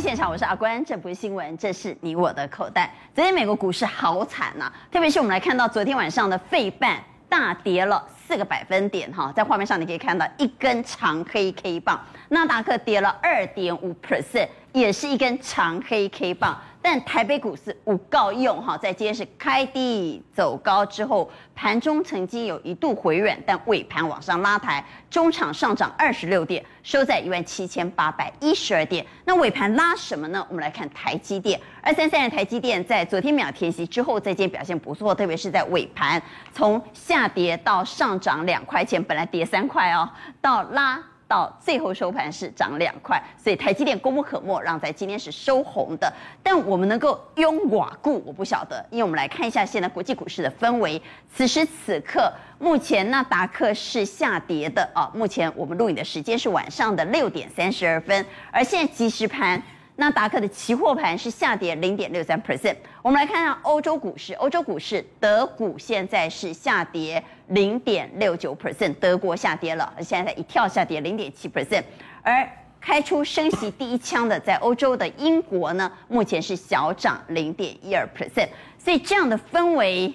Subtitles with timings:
[0.00, 2.90] 现场，我是阿关，这不是新闻，这是你我的口袋。
[3.14, 16.58] 昨天美国股市好惨呐、特别是我们来看到昨天晚上的费半大跌了四个百分点哈，在画面上你可以看到一根长黑 K 棒，纳达克跌了二点五 percent，也是一根长黑 K 棒。
[16.84, 29.06] 但台北股市无够用哈，在今天是开低走高之后，盘中曾经有一度回软，但尾盘往上拉抬，中场上涨二十六点，收在一万七千八百一十二点。
[29.24, 30.44] 那尾盘拉什么呢？
[30.48, 36.20] 我们来看台积电，二三三的台积电在昨天秒填息之后，在今天表现不错，特别是在尾盘
[36.52, 40.08] 从下跌到上涨两块钱，本来跌三块哦，
[40.40, 41.00] 到拉。
[41.32, 46.12] 到最后收盘是涨两块，所以台积电功不可没，让在今天是收红的。
[46.42, 51.00] 但我们能够拥寡固，我不晓得，因为我们来看一下现在国际股市的氛围。
[51.34, 55.10] 此时此刻，目前纳达克是下跌的啊。
[55.14, 59.62] 目前我们录影的时间是晚上的六点三十二分，而现在即时盘。
[59.94, 62.74] 纳达克的期货盘是下跌零点六三 percent。
[63.02, 71.82] 我们来看一下欧洲股市，欧洲股市德股现在是下跌零点六九 percent，德国下跌了，现在一跳下跌零点七 percent。
[72.22, 72.48] 而
[72.80, 78.48] 开出升息第一枪的在欧洲的英国呢，目前是小涨零点一二 percent。
[78.78, 80.12] 所以这样的氛围。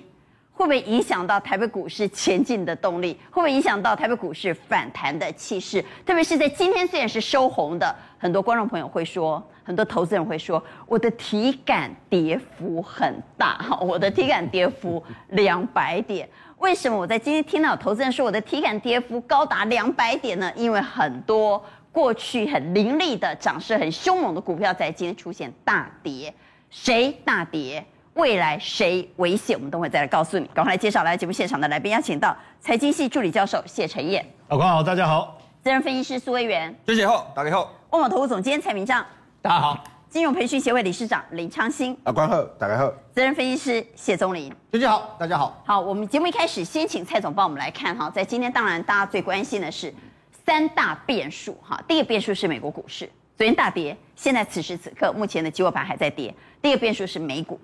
[0.57, 3.13] 会不会影响到台北股市前进的动力？
[3.29, 5.79] 会不会影响到台北股市反弹的气势？
[6.03, 16.27] 特别是在今天虽然是收红的，很多观众朋友会说，很多投资人会说，我的体感跌幅很大，我的体感跌幅两百点。
[16.57, 20.51] 为什么我在今天听到投资人说我的体感跌幅高达两百点呢？
[20.55, 26.33] 因为很多过去很凌厉的涨势很凶猛的股票在今天出现大跌，
[26.71, 27.85] 谁大跌？
[28.17, 29.55] 未来谁危险？
[29.55, 30.49] 我们都会再来告诉你。
[30.51, 34.25] 赶快来介绍来节目现场的来宾，邀请到财经系助理教授谢晨彦。
[34.47, 35.39] 老关好，大家好。
[35.63, 36.75] 资深分析师苏威元。
[36.87, 37.71] 谢谢好，大家好。
[37.91, 39.05] 万宝投顾总监蔡明章。
[39.39, 39.83] 大家好。
[40.09, 41.95] 金融培训协会理事长林昌兴。
[42.05, 42.91] 阿关好，大家好。
[43.13, 44.51] 责任分析师谢宗林。
[44.71, 45.61] 谢谢好，大家好。
[45.63, 49.93] 好，我们节目一开始先请蔡总帮我们来看哈，在今天当然大家最关心的是
[50.43, 51.79] 三大变数哈。
[51.87, 56.33] 第一个变数是美国股市，昨天大跌，现在此时此刻目前的期货盘还在跌。
[56.63, 57.59] 第二个变数是美股。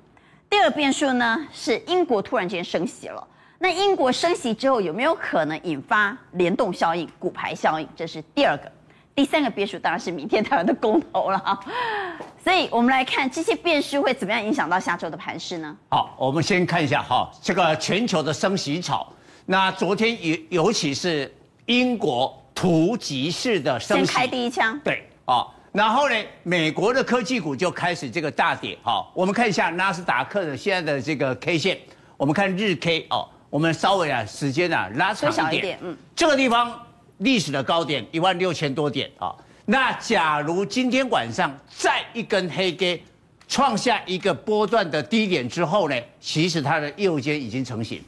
[0.53, 3.27] 第二变数呢是英国突然间升息了，
[3.57, 7.89] 那英国升息之后有没有可能引发联动效应、股牌效应？
[7.95, 8.71] 这是第二个。
[9.15, 11.59] 第三个变数当然是明天台湾的公投了。
[12.43, 15.75] 所以我们来看这些变数会怎么样影响到下周的盘势呢？
[15.89, 19.11] 好，我们先看一下哈，这个全球的升息潮。
[19.47, 21.33] 那昨天尤尤其是
[21.65, 24.79] 英国突击式的升息，先开第一枪。
[24.83, 25.47] 对，啊。
[25.73, 28.77] 然后呢，美国的科技股就开始这个大跌。
[28.83, 31.79] 好，我们看一下纳斯达克的现在的这个 K 线，
[32.15, 36.79] 我们看日 K 哦，我们稍微啊时间啊拉长一点，嗯，这个地方
[37.17, 39.33] 历史的高点一万六千多点啊。
[39.65, 43.03] 那假如今天晚上再一根黑 K
[43.47, 47.99] 创下一个波段的低点之后呢，其实它的右肩已经成型，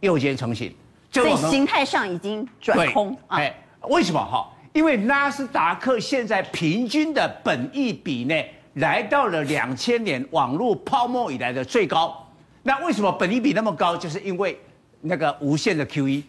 [0.00, 0.74] 右肩成型，
[1.12, 3.16] 所以形态上已经转空。
[3.28, 4.50] 哎，为什么哈？
[4.74, 8.34] 因为纳斯达克现在平均的本益比呢，
[8.74, 12.28] 来到了两千年网络泡沫以来的最高。
[12.64, 13.96] 那为什么本益比那么高？
[13.96, 14.58] 就是因为
[15.00, 16.24] 那个无限的 QE。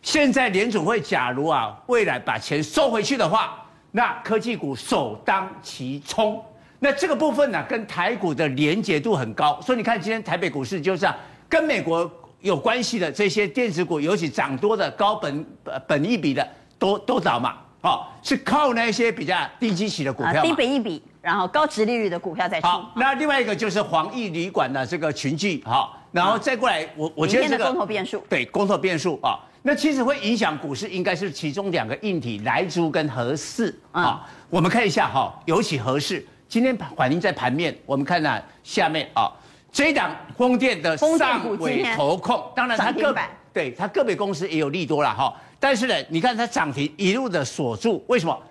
[0.00, 6.40] 现在联准会假如啊未来把钱收回去的话，那科技股首当其冲。
[6.78, 9.60] 那这个部分呢，跟台股的连结度很高。
[9.60, 12.08] 所以你看今天台北股市就是啊，跟美国
[12.42, 15.44] 有关系的这些电子股，尤其涨多的高本
[15.88, 16.48] 本益比的，
[16.78, 17.56] 都都倒嘛。
[17.80, 22.68] 哦，是靠那些比较低基期的股票，低本一比，然后高殖利率的股票在冲。
[22.68, 34.28] 好，那另外一个就是黄奕旅馆的这个群聚，哈，然后再过来，我我觉得这个公投变数，对，公投变数啊，那其实会影响股市，应该是其中两个硬体，莱猪跟合适啊。
[34.50, 39.30] 我们看一下哈，尤其合适，今天反映在盘面，我们看那下面啊，
[39.70, 43.14] 这一档风电的上尾投控，当然它个
[43.52, 45.32] 对它个别公司也有利多了哈。
[45.60, 48.42] 但是呢，你看它涨停一路的锁住，为什么？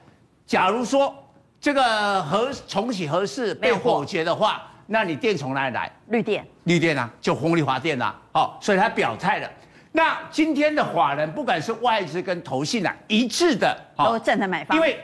[0.45, 1.13] 假如说
[1.59, 5.91] 这个核重启核四被否决的话，那你电从哪里来？
[6.07, 8.15] 绿电，绿电啊，就风力发电啊。
[8.31, 9.49] 好，所以他表态了。
[9.91, 14.99] 那今天的法人，不管是外资跟投信啊，一致的都站在买方，因为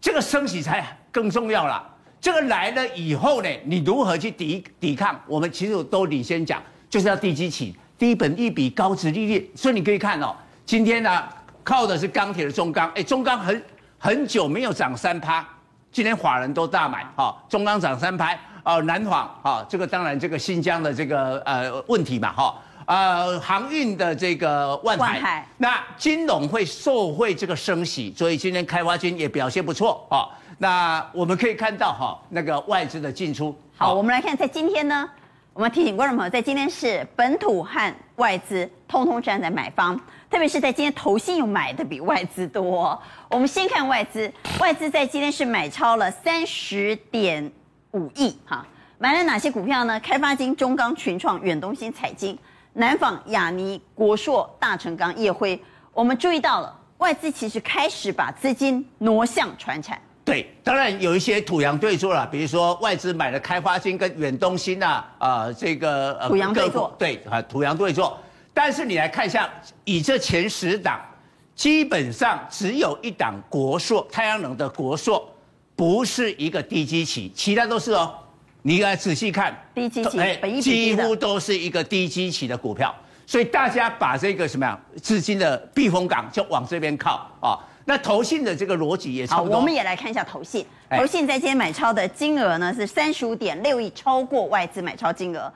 [0.00, 1.82] 这个升息才更重要了。
[2.20, 5.18] 这个来了以后呢，你如何去抵抵抗？
[5.26, 9.50] 我们其实都领先讲，就是要低基期、低本一比、高值利率。
[9.54, 10.34] 所以你可以看哦，
[10.66, 11.22] 今天呢。
[11.64, 13.62] 靠的是钢铁的中钢，哎，中钢很
[13.98, 15.46] 很久没有涨三趴，
[15.90, 22.54] 今天法人都大买，哈，中钢涨三趴，哦，南纺，哈，这个当然这个新疆的这个呃问题嘛，哈，
[22.86, 25.46] 呃，航运的这个万海，万海。
[25.58, 30.28] 那金融会受惠这个升息，所以今天开发金也表现不错，哦，
[30.58, 33.56] 那我们可以看到哈，那个外资的进出。
[33.76, 35.08] 好，我们来看在今天呢，
[35.52, 39.98] 我们提醒观众朋友，在今天是本土和外资通通站在买方，
[40.32, 42.98] 特别是在今天投信又买的比外资多。
[43.28, 47.52] 我们先看外资，外资在今天是买超了三十点
[47.90, 50.00] 五亿哈，买了哪些股票呢？
[50.00, 52.36] 开发金、中钢、群创、远东新、彩金、
[52.72, 55.62] 南纺、亚尼、国硕、大成钢、烨辉。
[55.92, 56.78] 我们注意到了。
[56.96, 68.16] 外资其实开始把资金挪向传产，对，当然有一些土洋对坐了，比如说外资买了开发金跟远东新呐，啊，这个土洋对坐，对啊，土洋对做。
[68.54, 69.48] 但是你来看一下，
[69.84, 71.00] 以这前十档，
[71.54, 75.28] 基本上只有一档国硕太阳能的国硕，
[75.74, 78.14] 不是一个低基期，其他都是哦。
[78.62, 82.94] 你来仔细看，低基期，哎，几乎都是一个低基期的股票。
[83.26, 87.58] 所以大家把这个什么呀资金的避风港就往这边靠啊。
[87.84, 89.54] 那投信的这个逻辑也差不多。
[89.54, 90.64] 好，我们也来看一下投信。
[90.90, 95.52] 投信在今天买超的金额呢是三十五点六亿，超过外资买超金额。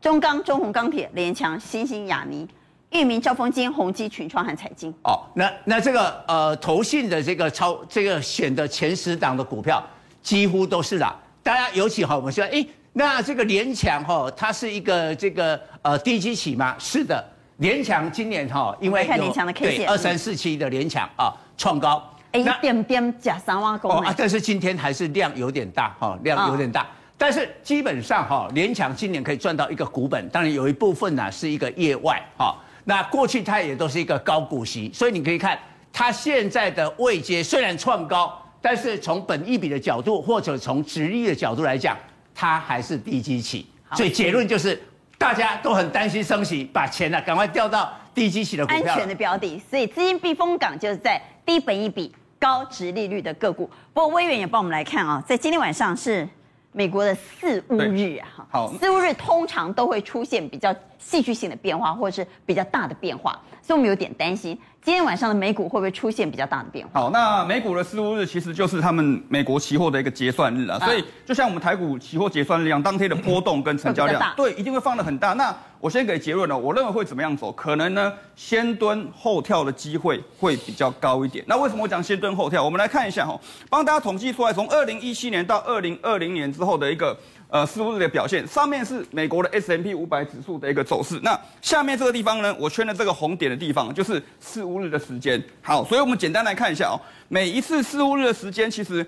[0.00, 2.48] 中钢、中鸿钢铁、联强、新兴、亚泥、
[2.90, 4.92] 裕民、兆丰金、宏基、群创和彩晶。
[5.04, 9.84] 哦，那那这个呃投信的这个超这个选的前十档的股票
[10.22, 11.14] 几乎都是啦。
[11.42, 12.66] 大家尤其哈，我们说哎。
[12.92, 16.74] 那这个联强哈，它是一个这个呃低基企吗？
[16.76, 17.24] 是的，
[17.58, 26.84] 联强今年哈，因为看联强的 K 线，二三四七的联强啊创高，哎，一点点假三万公啊，但是今天还是量有点大哈，量有点大，
[27.20, 35.58] 但是基本上哈，联强今年可以赚到一个股本，当然有一部分呢是一个业外哈，那过去它也都是一个高股息，所以你可以看
[35.92, 41.94] 它现在的位阶虽然创高，但是从本益比的角度或者从殖利率的角度来讲。
[42.32, 44.80] 它还是低基期，所以结论就是
[45.18, 49.60] 大家都很担心升息，把钱呢、啊、赶快调到低基期的股票，安全的标的。
[49.68, 53.68] 所以资金避风港就是在低本益比、高殖利率的个股。
[53.92, 56.26] 不过威远也帮我们来看啊，在今天晚上是
[56.72, 64.56] 美国的四五日啊，好，四五日通常都会出现比较戏剧性的变化，或者是比较大的变化，所以我们有点担心。
[64.80, 67.00] 今天晚上的美股会不会出现比较大的变化？
[67.00, 75.32] 好，那美股的四五日其实就是他们美国期货的一个结算日啊，所以就像我们台股期货结算日一样，当天的波动跟成交量，对，一定会放的很大。
[75.32, 77.50] 那我先给结论了，我认为会怎么样走？
[77.52, 81.44] 可能呢，先蹲后跳的机会会比较高一点。
[81.48, 82.62] 那为什么我讲先蹲后跳？
[82.62, 87.16] 我们来看一下哈，帮大家统计出来，从二零一七年到二零二零年之后的一个。
[87.52, 91.18] 呃，四五日的表现，上面是美国的 S M P 五百指数的一个走势。
[91.24, 95.42] 那下面这个地方呢，我圈的这个红点的地方，就是四五日的时间。
[95.60, 96.94] 好，所以我们简单来看一下哦。
[97.26, 99.04] 每一次四五日的时间，其实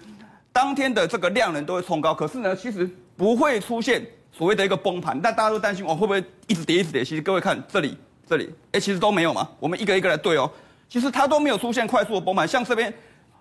[0.52, 5.20] 当天的这个量能都会冲高，可是呢，其实不会出现所谓的一个崩盘。
[5.20, 7.04] 但大家都担心哦，会不会一直跌一直跌？
[7.04, 7.96] 其实各位看这里，
[8.26, 9.48] 这里，哎，其实都没有嘛。
[9.60, 10.50] 我们一个一个来对哦，
[10.88, 12.48] 其实它都没有出现快速的崩盘。
[12.48, 12.92] 像这边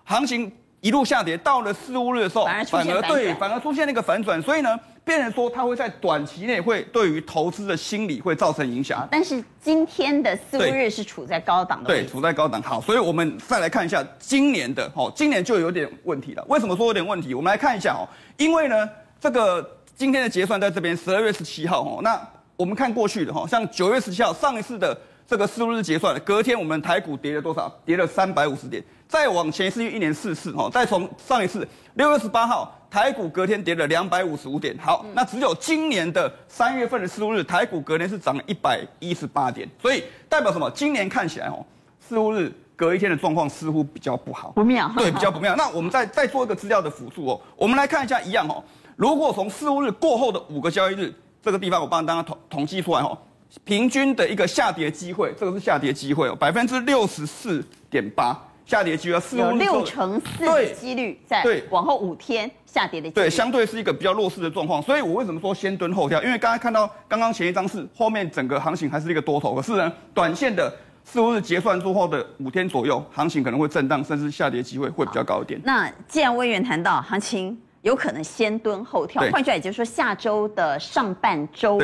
[0.04, 4.40] 行情一路下跌，到了四五日的时候，反而出现反转，对，反而出现那个反转。
[4.42, 4.78] 所以呢。
[5.04, 9.04] 变成说，它会在短期内会对于投资的心理会造成影响。
[9.10, 12.62] 但是今天的四五日是处在高档对，处在高档。
[12.62, 16.46] 好，所以我们再来看一下今年的，哦，今年就有点问题了。
[16.48, 17.34] 为什么说有点问题？
[17.34, 18.06] 我们来看一下哦，
[18.36, 18.88] 因为呢，
[19.20, 22.00] 这个今天的结算在这边，十二月十七号哦。
[22.02, 22.20] 那
[22.56, 24.96] 我们看过去的哈，像九月十七号上一次的
[25.26, 27.72] 这个四巫日结算，隔天我们台股跌了多少？
[27.84, 28.82] 跌了三百五十点。
[29.08, 32.78] 再往前是一年四次哈，再从上一次六月十八号。
[32.92, 40.70] 台股隔天跌了两百五十五点，好，那只有今年的三月份的四巫日，台股隔天是涨了一百一十八点，所以代表什么？
[40.72, 41.64] 今年看起来哦，
[42.06, 45.56] 四巫日隔一天的状况似乎比较不好，不妙，对，比较不妙。
[45.56, 48.62] 那我们再再做一个资料的辅助哦，我们来看一下一样哦，
[48.96, 53.16] 如果从四五日过后的五个交易日，这个地方我帮大家统统计出来哦，
[53.64, 58.38] 平均的一个下跌机会，这个是下跌机会哦，百分之六十四点八。
[58.64, 63.22] 下跌机会四，有六成四的几率在对往后五天下跌的机会。
[63.22, 64.80] 对，相对是一个比较弱势的状况。
[64.80, 66.22] 所以我为什么说先蹲后跳？
[66.22, 70.72] 因为刚才看到刚刚前一张是后面整个行情还是一个多头，可是呢，短线的
[71.04, 75.60] 四巫日结算之后的五天左右，行情可能会震荡，甚至下跌机会会比较高一点。
[75.64, 81.80] 那既然威远谈到行情有可能先蹲后跳，换句话也就是说下周的上半周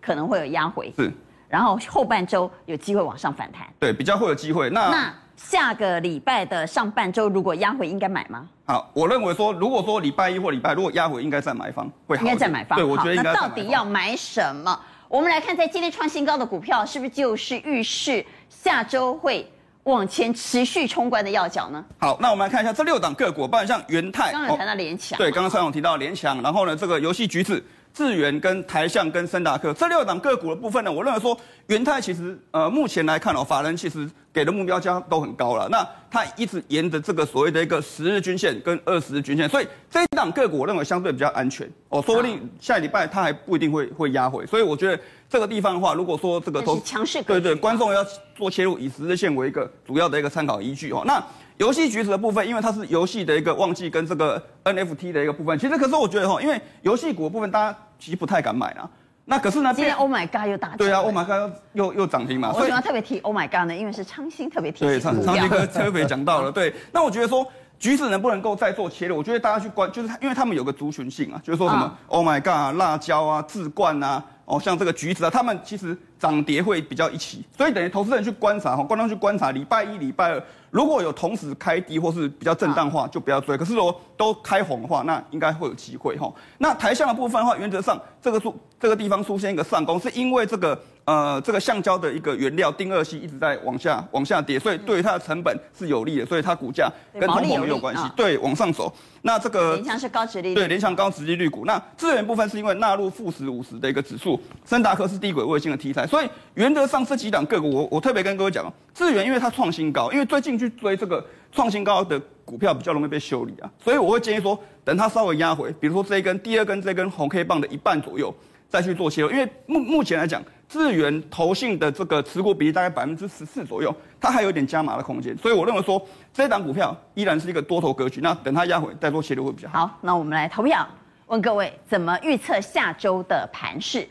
[0.00, 1.10] 可能会有压回，是，
[1.48, 4.68] 然后后半周有机会往上反弹，对，比较会有机会。
[4.68, 5.14] 那那。
[5.34, 8.46] 下个礼拜的上半周，如果压回，应该买吗？
[8.64, 12.22] 好，我认为说，如果说礼拜一或礼拜，如果压回，应该再买方会好。
[12.22, 12.78] 应该再买方。
[12.78, 13.32] 对，我觉得应该。
[13.32, 14.78] 那到底要买什么？
[15.08, 19.50] 我们来看，在今天创新高的股票，是不是就是预示下周会
[19.84, 21.84] 往前持续冲关的要角呢？
[21.98, 27.62] 好，那我们来看一下这六档个股，包括像元泰，刚刚有谈到联强，对，刚刚蔡总提到联强，然后呢，这个游戏橘子。
[27.94, 35.68] 智源跟台象跟森达克这六档个股的部分呢，我认为说元泰其实呃目前来看哦，法人其实给的目标价都很高了。
[35.68, 44.46] 那它一直沿着这个所谓的一个十日均线跟二十日均线，所以这一档个股我认为相对比较安全哦，说不定下礼拜它还不一定会会压回。
[44.46, 51.02] 所以我觉得这个地方的话，如果说这个都强势，对对，观众要做切入，以十日线为一个主要的一个参考依据哦。
[51.06, 51.22] 那
[51.58, 58.88] 游戏局子的部分，因为它是游戏的一个旺季跟这个 NFT 的一个部分，其实可是我觉得哈，因为游戏股的部分大家其实不太敢买啦。
[59.32, 60.76] 那可是呢，今天 Oh my God 又大涨。
[60.76, 62.52] 对啊，Oh my God 又又涨停嘛。
[62.52, 63.74] 为什么要特别提 Oh my God 呢？
[63.74, 64.80] 因为是昌兴特别提。
[64.80, 66.52] 对，昌昌兴哥特别讲到了。
[66.52, 67.46] 对，那我觉得说
[67.78, 69.16] 橘子能不能够再做切入？
[69.16, 80.40] 我觉得大家去关，就是因为他们有个族群性啊，就是说什么 Oh my God 辣椒啊、智冠啊，哦，像这个橘子啊，他们其实涨跌会比较一起，所以等于投资人去观察哈，观众去观察礼拜一、礼拜二。
[80.70, 83.58] 如果有同时开低或是比较震荡化，就不要追。
[83.58, 86.32] 可是如果都开红的话，那应该会有机会哈。
[86.58, 90.80] 那台象的部分的话，原则上这个出这个地方出现一个上攻，是因为这个。
[91.04, 98.94] 呃，这个橡胶的一个原料丁二烯一直在往下往下跌，所以对于它的成本是有利的，所以它股价跟通膨没有关系，对，往上走。
[99.22, 101.64] 那这个联强是高殖利率，对，联强高值利率股。
[101.66, 118.30] 那资源部分是因为纳入富时五十的一个指数，森达科是低轨卫星的题材，所以原则上这几档个股，我我特别跟各位讲，智源因为它创新高，因为最近去追这个创新高的股票比较容易被修理啊，所以我会建议说，等它稍微压回，比如说这一根、第二根这根红 K 棒的一半左右
[118.68, 120.42] 再去做切入，因为目目前来讲。
[120.68, 126.02] 智原投信的这个持股比例大概百分之十四左右，它还有一点加码的空间，所以我认为说
[126.32, 128.22] 这档股票依然是一个多头格局。
[128.22, 129.86] 那等它压回再做切入会比较好。
[129.86, 130.86] 好，那我们来投票，
[131.26, 134.08] 问各位怎么预测下周的盘势？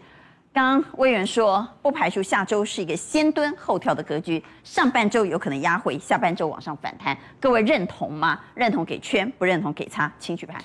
[0.53, 7.17] 刚刚委员说不排除下周是一个先蹲后跳的格局，上半周有可能压回，下半周往上反弹。
[7.39, 8.39] 各位认同吗？
[8.53, 10.61] 认同给圈，不认同给叉，请举牌。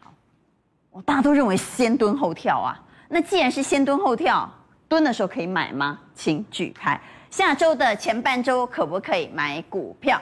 [0.00, 0.12] 好，
[0.90, 2.76] 我大家都认为先蹲后跳啊。
[3.08, 4.48] 那既然是先蹲后跳。
[4.86, 6.00] 蹲的时候可以买吗？
[6.16, 7.00] 请举牌。
[7.30, 10.20] 下周的前半周可不可以买股票？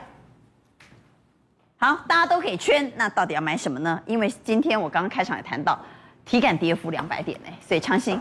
[1.78, 2.92] 好，大家都可以圈。
[2.94, 3.98] 那到底要买什么呢？
[4.04, 5.78] 因为今天我刚刚开场也谈到，
[6.26, 8.20] 体感跌幅两百点哎，所以昌兴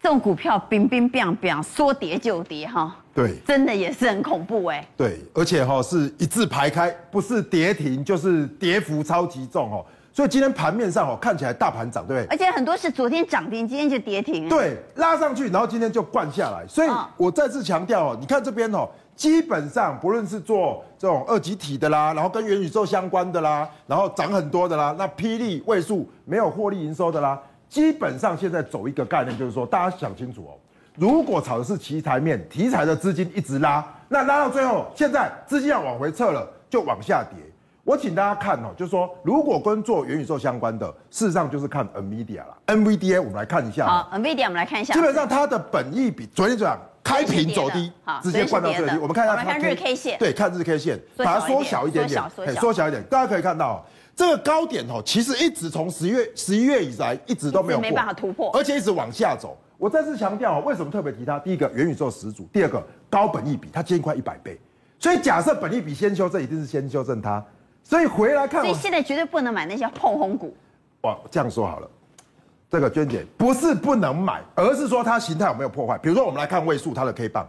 [0.00, 2.96] 这种股票冰冰冰冰说跌就跌哈。
[3.14, 4.86] 对，真的也是很恐怖哎。
[4.96, 9.84] 对，而且哈是一字排开，不是跌停就是跌幅超级重哦。
[10.12, 12.26] 所以今天盘面上哦，看起来大盘涨，对不对？
[12.30, 14.48] 而且很多是昨天涨停，今天就跌停。
[14.48, 16.66] 对，拉上去，然后今天就灌下来。
[16.66, 30.52] 所以我再次强调哦，你看这边哦，基本上不论是做这种二级体的啦，然后跟元宇宙相关的啦，然后涨很多的啦，那霹雳位数没有获利营收的啦，基本上现在走一个概念，就是说大家想清楚哦，
[30.96, 37.38] 如果炒的是题材面，题材的资金一直拉，那拉到最后，现在资金要往回撤了，就往下跌。
[37.84, 43.86] 我请大家看哦，就是说，如果跟做元宇宙相关的，事实上就是看 NVIDIA 啦，NVDA 我们来看一下。
[43.86, 44.92] 好，NVIDIA 我们来看一下。
[44.92, 47.90] 基本上它的本益比，昨天就讲开平走低，
[48.22, 48.98] 直接灌到最低。
[48.98, 49.42] 我们看一下它。
[49.42, 50.18] 看日 K 线。
[50.18, 52.22] 对，看日 K 线，把它缩小一点点，
[52.60, 53.02] 缩小一点。
[53.04, 53.82] 大家可以看到，
[54.18, 59.56] 这个高点哦，其实一直从十月十一月以来一直都没有过，没办法突破，而且一直往下走。
[59.76, 61.38] 我再次强调，为什么特别提它？
[61.38, 64.58] 第一个元宇宙始祖，第二个高本益比，它接近快一百倍。
[64.98, 67.40] 所以假设本益比先修正，一定是先修正它。
[67.84, 70.52] 所以回来看，所以现在绝对不能买那些碰红股。
[71.02, 71.88] 哇，这样说好了，
[72.68, 75.96] 这个娟姐不是不能买，而是说它形态有没有破坏。
[75.98, 77.48] 比如说，我们来看位数，它的 K 棒，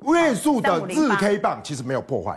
[0.00, 2.36] 位数的日 K 棒其实没有破坏，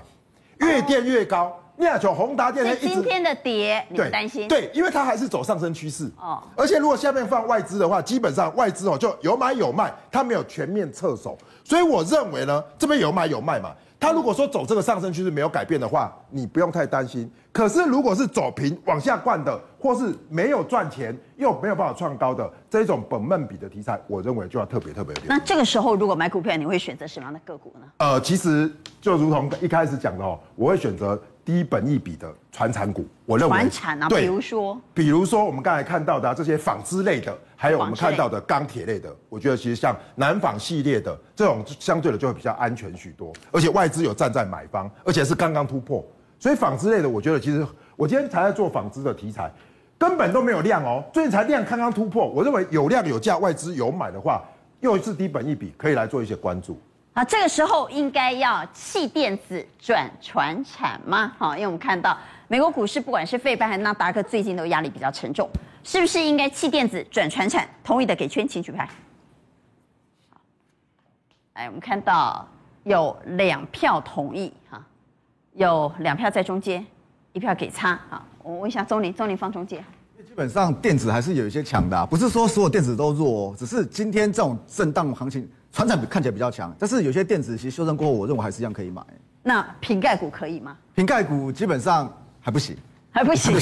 [0.62, 1.58] 越垫越高。
[1.78, 4.48] 你看，从宏达电，今天的跌，你担心？
[4.48, 6.10] 对，因为它还是走上升趋势。
[6.20, 6.42] 哦。
[6.56, 11.36] 而且如果下面放外资的话，基本上外资哦就有买有卖，它没有全面撤手。
[11.64, 13.72] 所以我认为呢，这边有买有卖嘛。
[14.02, 17.32] 它如果说走这个上升趋势没有改变的话，你不用太担心。
[17.52, 25.16] 可是如果是走平往下灌的，或是没有赚钱又没有办法创高的这种本梦比的题材，我认为就要特别特别。
[25.28, 27.86] 那这个时候如果买股票，你会选择什么样的个股呢？
[27.98, 31.22] 呃，其实就如同一开始讲的哦，我会选择。
[31.44, 46.06] 低本益比的传产股，我认为传产啊，对，比如说，比如说我们刚才看到的、啊、这些纺织类的，还有我们看到的钢铁类的，我觉得其实像南纺系列的这种，相对的就会比较安全许多，而且外资有站在买方，而且是刚刚突破，
[46.40, 49.52] 所以纺织类的，我觉得其实我今天才在做纺织的题材，
[49.98, 54.44] 根本都没有量哦，最近才量刚刚突破，我认为有量有价，外资有买的话，
[54.80, 56.80] 又是低本益比，可以来做一些关注。
[57.14, 61.34] 啊，这个时候应该要弃电子转传产吗？
[61.38, 65.50] 好，因为我们看到美国股市不管是费班还是纳达克，最近都压力比较沉重，
[65.84, 67.68] 是不是应该弃电子转传产？
[67.84, 68.88] 同意的给圈，请举牌。
[70.30, 70.40] 好，
[71.56, 72.48] 来，我们看到
[72.86, 74.82] 有两票同意，哈，
[75.52, 76.86] 有两票在中间，
[77.34, 78.00] 一票给叉。
[78.10, 79.84] 好，我问一下钟林，钟林放中间。
[80.26, 85.46] 基本上电子还是有一些强的，不是说所有电子都弱，只是今天这种震荡行情。
[85.72, 89.02] 传产看起来比较强，但是有些电子其实修正过后，我认为还是一样可以买。
[89.44, 90.78] 那瓶盖股可以吗？
[90.94, 92.78] 瓶盖股基本上还不行。
[93.14, 93.54] 还不行，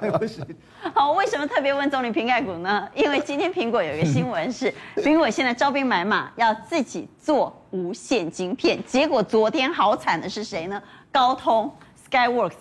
[0.00, 0.44] 还不行。
[0.92, 2.88] 好，为什么特别问总理瓶盖股呢？
[2.92, 8.82] 因为今天苹果有一个新闻是， 苹果现在招兵买马，要自己做无线晶片。
[8.84, 10.82] 结果昨天好惨的是谁呢？
[11.12, 11.72] 高通、
[12.10, 12.54] Skyworks，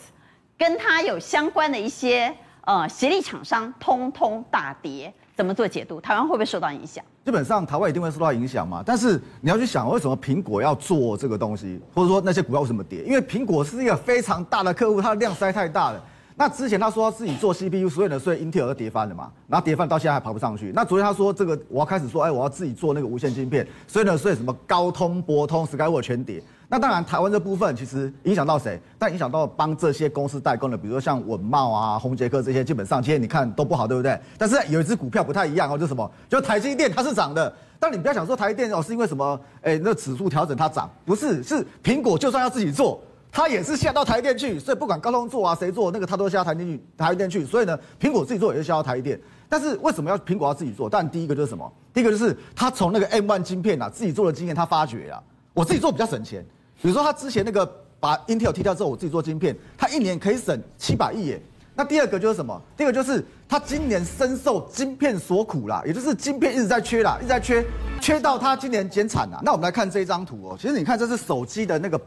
[0.56, 2.32] 跟它有相关的一些
[2.65, 5.12] 呃协力厂商，通通大跌。
[5.36, 6.00] 怎么做解读？
[6.00, 7.03] 台湾会不会受到影响？
[7.25, 8.84] 基本上台湾一定会受到影响嘛。
[8.86, 13.03] 但是你要去想，为什么苹果要做这个东西，或者说那些股票为什么跌？
[13.03, 16.03] 因为苹果是一个非常大的客户，它的量实在太大了。
[16.36, 19.32] 那之前他说他自己做 CPU，所以呢，所以英特尔都跌翻了嘛。
[19.48, 20.72] 然后跌翻到现在还爬不上去。
[20.74, 26.44] 那昨天他说这个我要开始说，哎，我要自己做那个无线晶片，所以呢，所以什么高通、博通、Skyworth 全跌。
[26.70, 28.82] 那当然，台湾这部分其实影响到谁？
[28.98, 34.20] 但影响到帮这些公司代工的，比如说像稳懋啊、宏捷科这些，基本上今天你看都不好，对不对？
[34.38, 36.10] 但是有一只股票不太一样哦，就是什么？
[36.27, 37.53] 就台积电它是涨的。
[37.79, 39.39] 但你不要想说台积电哦是因为什么？
[39.62, 44.58] 哎，那指数调整它涨，不是，是苹果就算要自己做，它也是下到台电去。
[44.58, 47.46] 所以不管高通做啊，谁做那个，它都下台电去，台电去。
[47.46, 49.20] 所以呢，苹果自己做也是下到台电。
[49.50, 50.89] 但是为什么要苹果要自己做？
[50.89, 51.72] 但第一个就是什么？
[51.93, 55.22] 第一个就是它从那个 M1 晶片啊，自己做的经验，它发觉啊，
[55.53, 56.45] 我自己做比较省钱。
[56.81, 57.65] 比如说，他之前那个
[58.00, 61.41] 把 Intel 踢掉之后，我自己做晶片，他一年可以省七百亿耶。
[61.75, 62.62] 那第二个就是什么？
[62.77, 67.65] 第二个就是他今年深受晶片所苦啦，也就是晶片一直在缺啦，一直在缺，
[68.00, 69.39] 缺到他今年减产啦。
[69.43, 72.00] 那我们来看这一张图哦，其实你看这是手机的那个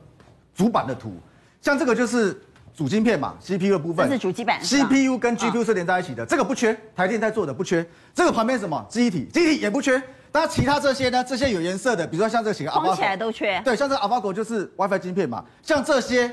[0.54, 1.14] 主板的图，
[1.60, 2.38] 像这个就是
[2.76, 7.84] 主晶片嘛，CPU 的部分，这是主机板，CPU 跟 GPU 是连在一起的，哦、这个不缺，台电在做的不缺。
[8.14, 8.86] 这个旁边什么？
[8.88, 10.00] 记忆体，记忆体也不缺。
[10.38, 11.24] 那其他这些呢？
[11.24, 13.58] 这些有颜色的，比如说像这个型号，框起来都缺。
[13.64, 15.42] 对，像这 AlphaGo 就是 WiFi 晶片嘛。
[15.62, 16.30] 像这些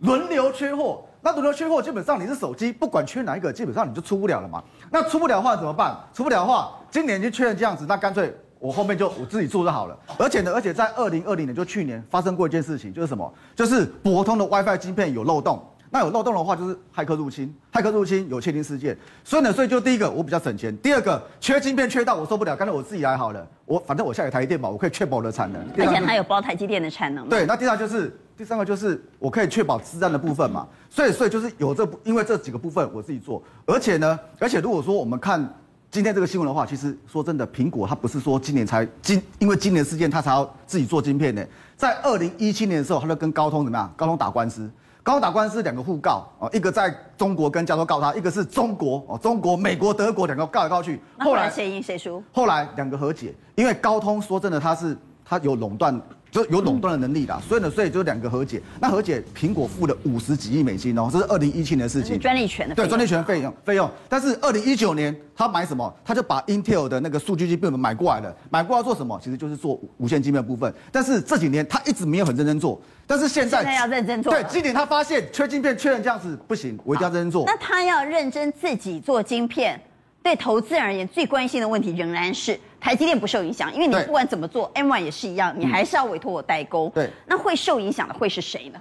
[0.00, 4.62] 轮流缺货，那轮流缺货，基本上你是手机，不管缺哪一个，基本上你就出不了了嘛。
[4.90, 5.98] 那出不了的话怎么办？
[6.12, 9.98] 出不了的话，今年就缺成这样子，那干脆我后面就我自己做就好了。
[10.18, 13.32] 而且呢，而且在二零二零年就去年发生过一件事情，就是什么？
[13.56, 15.66] 就是博通的 WiFi 晶片有漏洞。
[15.94, 27.28] 那有漏洞的话，就是骇客入侵，骇客入侵有窃听事件，所以呢，所以就第一个我比较省钱，第二个缺晶片缺到我受不了，干脆我自己来好了，我反正我下个台积电嘛，我可以确保我的产能，而且还有包台积电的产能。
[27.28, 35.46] 对，那第三就是第三个就是我可以确保资安的部分嘛，所以所以就是有这因为这几个部分我自己做，而且呢，而且如果说我们看
[35.90, 43.92] 今天这个新闻的话，其实说真的，苹果它不是说今年才今因为今年事件它才要自己做晶片的，在二零一七年的时候，它就跟高通怎么样？
[43.94, 44.70] 高通打官司。
[45.04, 51.00] 高通打官司，两个互告哦，一个在中国跟加州告他，一个是中国哦，中国、美国、德国两个告来告去。
[51.18, 52.22] 后来谁赢谁输？
[52.32, 56.00] 后来两个和解，因为高通说真的，他是他有垄断。
[56.32, 58.60] 就有垄断的能力啦，所以呢，所以就两个和解。
[58.80, 62.18] 那和解，苹果付了五十几亿美金哦，这是二零一七年的事情。
[62.18, 63.88] 专利权的对专利权费用费用。
[64.08, 65.94] 但是二零一九年他买什么？
[66.02, 69.20] 他就把 Intel 的那个数据晶片买过来了，买过来做什么？
[69.22, 70.72] 其实就是做无线晶片的部分。
[70.90, 72.80] 但是这几年他一直没有很认真做。
[73.06, 74.32] 但是现在现在要认真做。
[74.32, 77.44] 对，今年他发现缺晶片缺成这样子不行，我一定要认真做。
[77.46, 79.78] 那他要认真自己做晶片。
[80.22, 86.90] 对投资人而言，最关心的问题仍然是台积电不受影响，因为你不管怎么做，M1 也是一样，你还是要委托我代工。
[86.90, 88.80] 对，那会受影响的会是谁呢？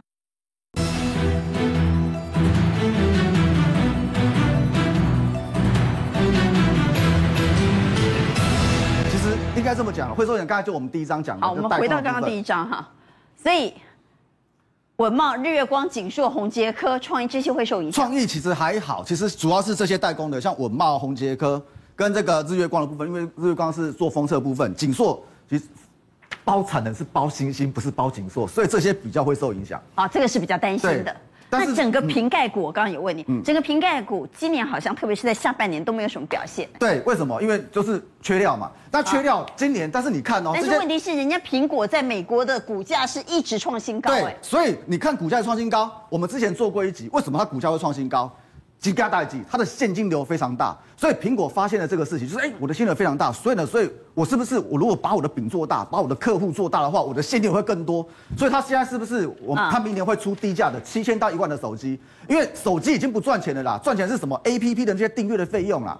[9.12, 10.48] 其实应该这么讲，会受影响。
[10.48, 11.46] 刚才就我们第一章讲的。
[11.46, 12.90] 好，我们回到刚刚第一章哈，
[13.38, 13.72] 所以。
[14.98, 18.06] 稳懋、日月光、景硕、宏杰科、创意这些会受影响。
[18.06, 21.60] 创意其实还好，其实主要是这些代工的，像稳懋、宏杰科
[22.02, 25.66] 跟这个日月光的部分，因为日月光是做封测部分，景硕其实
[26.44, 29.80] 包产能是包星星，不是包景硕，所以这些比较会受影响。
[29.94, 31.16] 啊，这个是比较担心的。
[31.48, 36.68] 但那整个瓶盖股，我刚刚有问你，嗯、整个瓶盖股今年好像，特别是在下半年都没有什么表现。
[36.80, 37.40] 对，为什么？
[37.40, 38.72] 因为就是缺料嘛。
[38.90, 48.34] 那缺料，今年，但是你看哦，但是问题是，人家苹果在美国的股价是一直创新高，对，所以你看股价创新高，我们之前做过一集，为什么它股价会创新高？
[48.82, 58.04] 几家代机，它的现金流非常大，所以苹果发现了这个事情，就是哎、欸，我的现金流非常大，所以呢，所以我是不是我如果把我的饼做大，把我的客户做大的话，我的现金流会更多？
[58.36, 62.00] 所以他现在是不是我他明年会出低价的七千到一万的手机？
[62.28, 65.96] 因为手机已经不赚钱了啦，赚钱是什么？APP 的这些订阅的费用啦，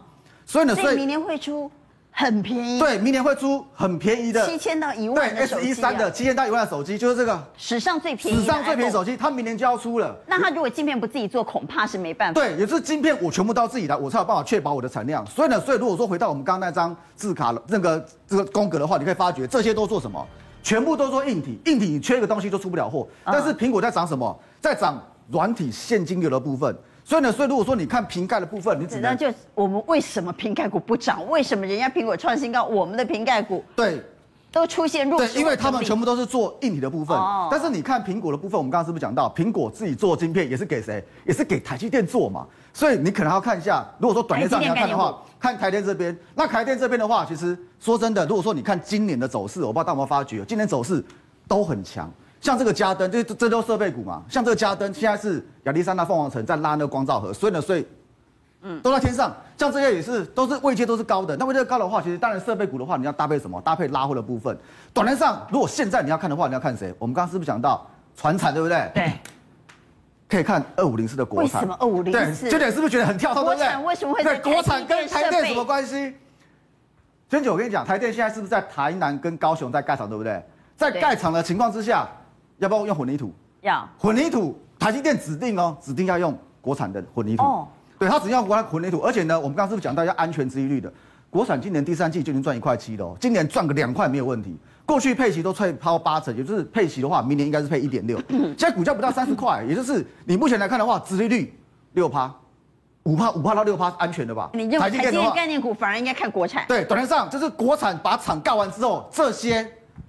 [0.48, 1.70] 所以呢，所以明年会出。
[2.14, 10.16] 很便宜，对，明年会出很便宜的七千到一万对，S E 三的七千到一万的手机，就是这个史上最便宜，史上最便宜手机，它明年就要出了。
[10.28, 12.40] 那它如果晶片不自己做，恐怕是没办法。
[12.40, 15.26] 对，也就是晶片我全部都要自己来，我才有办法确保我的产量。
[15.26, 20.24] 所以呢，所以如果说回到我们刚刚那张字卡那个这个宫格的话，你可以发觉这些都做什么？
[20.62, 23.08] 全部都做硬体，硬体你缺一个东西就出不了货。
[23.26, 24.38] 但是苹果在涨什么？
[24.60, 26.76] 在涨软体现金流的部分。
[27.12, 31.30] 所以呢，所以如果说你看瓶盖的部分，你只能就我们为什么瓶盖股不涨？
[31.30, 34.02] 为什么人家苹果创新高，我们的瓶盖股对，
[34.50, 35.34] 都出现弱势。
[35.34, 37.18] 对，因为他们全部都是做硬体的部分。
[37.18, 37.50] 哦。
[37.52, 41.04] 但是你看苹果的部分，我们刚刚是不是讲到，苹果自己做晶片也是给谁？
[41.26, 42.48] 也是给台积电做嘛。
[42.72, 46.18] 所以你可能要看一下，如果说短线上你要看的话，看台电这边。
[46.34, 51.04] 那台电这边的话，其实说真的，如果说你看今年的走势，我不知道大家有没有发觉，今年走势
[51.46, 52.10] 都很强。
[52.42, 54.22] 像这个嘉登，这这都设备股嘛。
[54.28, 57.88] 像这个加登，现在是亚历山大凤凰城在拉那个光照盒，所以呢，所以。
[58.64, 61.36] 嗯，都在天上，像这些也是，都是位阶都是高的。
[61.36, 63.60] 那位阶高的话，其实当然设备股的话，你要搭配什么？
[63.62, 64.56] 搭配拉货的部分。
[64.94, 66.94] 短线上，如果现在你要看的话，你要看谁？
[67.00, 68.92] 我们刚刚是不是讲到传产，对不对？
[68.94, 69.12] 对。
[70.30, 71.60] 可以看二五零四的国产。
[71.60, 72.44] 为什么二五零四？
[72.44, 73.44] 对，这点是不是觉得很跳脱？
[73.44, 73.84] 对不对？
[73.84, 74.24] 为什么会？
[74.24, 76.14] 对，国产跟台电什么关系？
[77.28, 80.40] 娟姐，我跟你讲，台电现在是不是在台南跟高雄在盖厂，对不对？
[80.78, 82.08] 在盖厂的情况之下，
[82.62, 83.34] 要不要用混凝土？
[83.62, 83.88] 要。
[83.98, 87.44] 混凝土，台积电指定哦，指定要用国产的混凝土。
[87.44, 87.68] 哦。
[87.98, 90.92] 对，它只要玩混凝土，而且呢，我们刚刚是不是讲到要安全殖利率的？
[91.32, 94.56] 国产今年第三季就已经赚一块七了哦，今年赚个两块没有问题。
[94.86, 98.22] 过去配息都配抛八成，也就是配息的话，明年应该是配一点六。
[98.30, 101.58] 现在股价不到三十块，也就是你目前来看的话，殖利率
[101.94, 102.32] 六趴，
[103.04, 104.50] 五趴五趴到六趴安全的吧？
[104.54, 106.66] 你认为台积电概念股反而应该看国产？
[106.68, 109.66] 对，短线上就是国产把厂盖完之后，这些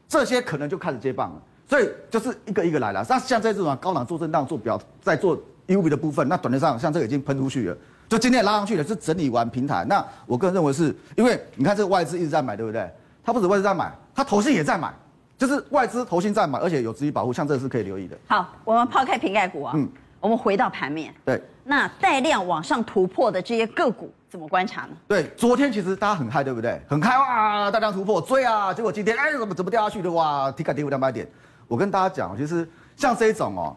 [0.09, 3.03] 这些可能就开始接棒了，所以就是一个一个来了。
[3.09, 5.41] 那像这种高档做震荡做表在做。
[5.69, 7.77] UV 的部分，那短线上像这个已经喷出去了，
[8.09, 9.87] 就今天拉上去了，是整理完平台。
[9.89, 12.91] 那我个人认为是因为你看这个外资一直在买，对不对？
[13.25, 14.93] 它不止外资在买，它投信也在买，
[15.39, 18.19] 就是外资投信在买，而且有资金保护，像这个是可以留意的。
[18.27, 19.89] 好，我们抛开瓶盖股啊，嗯，
[20.21, 21.15] 我们回到盘面。
[21.25, 24.89] 对，那带量往上突破的这些个股怎么观察呢？
[25.07, 26.83] 对，昨天其实大家很嗨，对不对？
[26.89, 31.27] 很嗨哇，大量突破追啊，结果今天哎怎么怎么掉下去的哇，提卡跌五两百点。
[31.69, 33.77] 我跟大家讲，其实像这一种哦。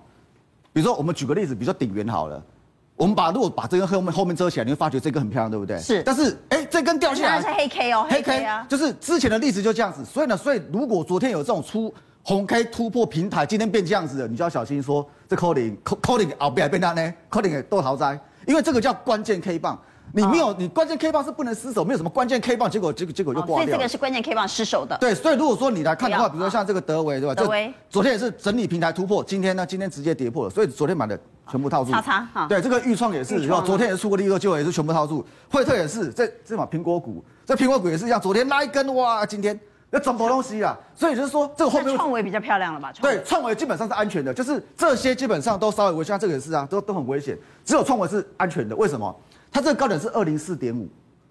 [0.73, 2.43] 比如说，我们举个例子，比如说鼎元好了，
[2.97, 5.79] 我们把如果把这根后面后面遮起来，你会发觉这根很漂亮，对不对？
[5.79, 6.03] 是。
[6.03, 10.03] 但是，哎，这根掉下来是黑 K 哦，黑 K 啊，就是之前的例子就这样子。
[10.03, 11.93] 所以呢，所以如果昨天有这种出
[12.23, 19.79] 红 K 突破平台，今天变这样子的，你就要小心说这 calling calling 后边变大呢，calling 多逃灾，因为这个叫关键 K 棒。
[20.15, 23.55] 你没有，你关键 K 棒是不能失手，没有什么关键 K 棒，结果结果结果就挂掉。
[23.57, 24.97] 所以这个是关键 K 棒失手的。
[24.97, 27.35] 对，所以如果说你来看的话，比如说像这个德维，对吧？
[27.35, 31.19] 德维昨天也是整理平台突破，今天呢，今天直接跌破了，所以昨天买的
[31.51, 31.91] 全部套住。
[31.91, 32.47] 叉叉哈。
[32.47, 35.25] 对，这个钰创也是，然后昨天也是出过利多，结果也是全部套住。
[35.51, 40.77] 惠特也是，这这嘛苹果股，这苹果股也是一样，昨天拉一根哇，今天要涨多东西啊。
[40.95, 42.89] 所以就是说，这个后面创维比较漂亮了吧？
[43.01, 49.13] 对，创维基本上是安全的，就是这些基本上都稍微危险，像这个也是啊，都都很危险，只有创维是安全的，为什么？
[49.55, 50.85] 它这个高点是二零四点五，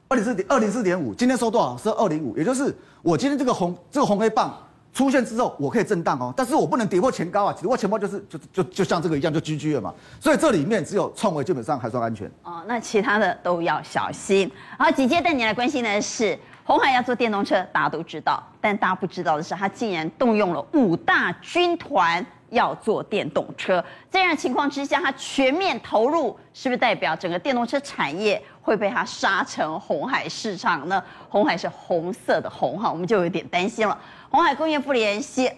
[0.09, 1.77] 二零四点二零四点五，今天收多少？
[1.77, 4.57] 是二零五，也就是我今天这个红这个红黑棒
[4.95, 14.51] 出现之后，我可以震荡哦，但是我不能跌破前高啊，跌破前高就是就就就像这个一样就 GG 了嘛，所以这里面只有创维基本上还算安全哦，那其他的都要小心。
[14.79, 22.25] 好，紧接着带你来关心的是红海要做电动车，大家都知道，但大家不知道的是，他竟然动用了五大军团。
[22.55, 31.03] 要做电动车，这样的情况之下，它全面投入，是不是代表整个电动车产业会被它杀成红海市场呢？
[31.29, 33.99] 红海是红色的红哈，我们就有点担心了。
[34.31, 35.51] 红海工业不联系，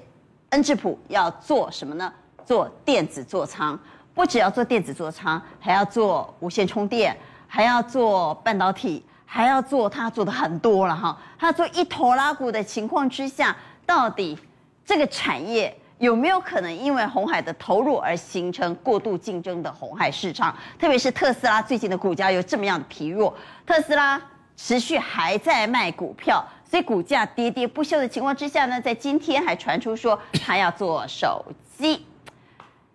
[0.50, 2.12] 恩智浦要做什么呢？
[2.44, 3.78] 做电子座舱，
[4.14, 11.18] 不只要做电子座舱，还要做无线充电，还要做半导体，还要做，它做的很多了哈。
[11.38, 13.54] 它做一拖拉股的情况之下，
[13.85, 14.38] 到底
[14.85, 15.76] 这个产业？
[15.98, 20.54] 有没有可能因为红海的投入而形成过度竞争的红海市场？
[20.78, 24.20] 特别是特斯拉最近的股价有这么样的疲弱，特斯拉
[24.56, 31.44] 持续还在卖股票，所以股价跌跌不休的情况之下呢，在今天还传出说他要做手
[31.78, 32.04] 机。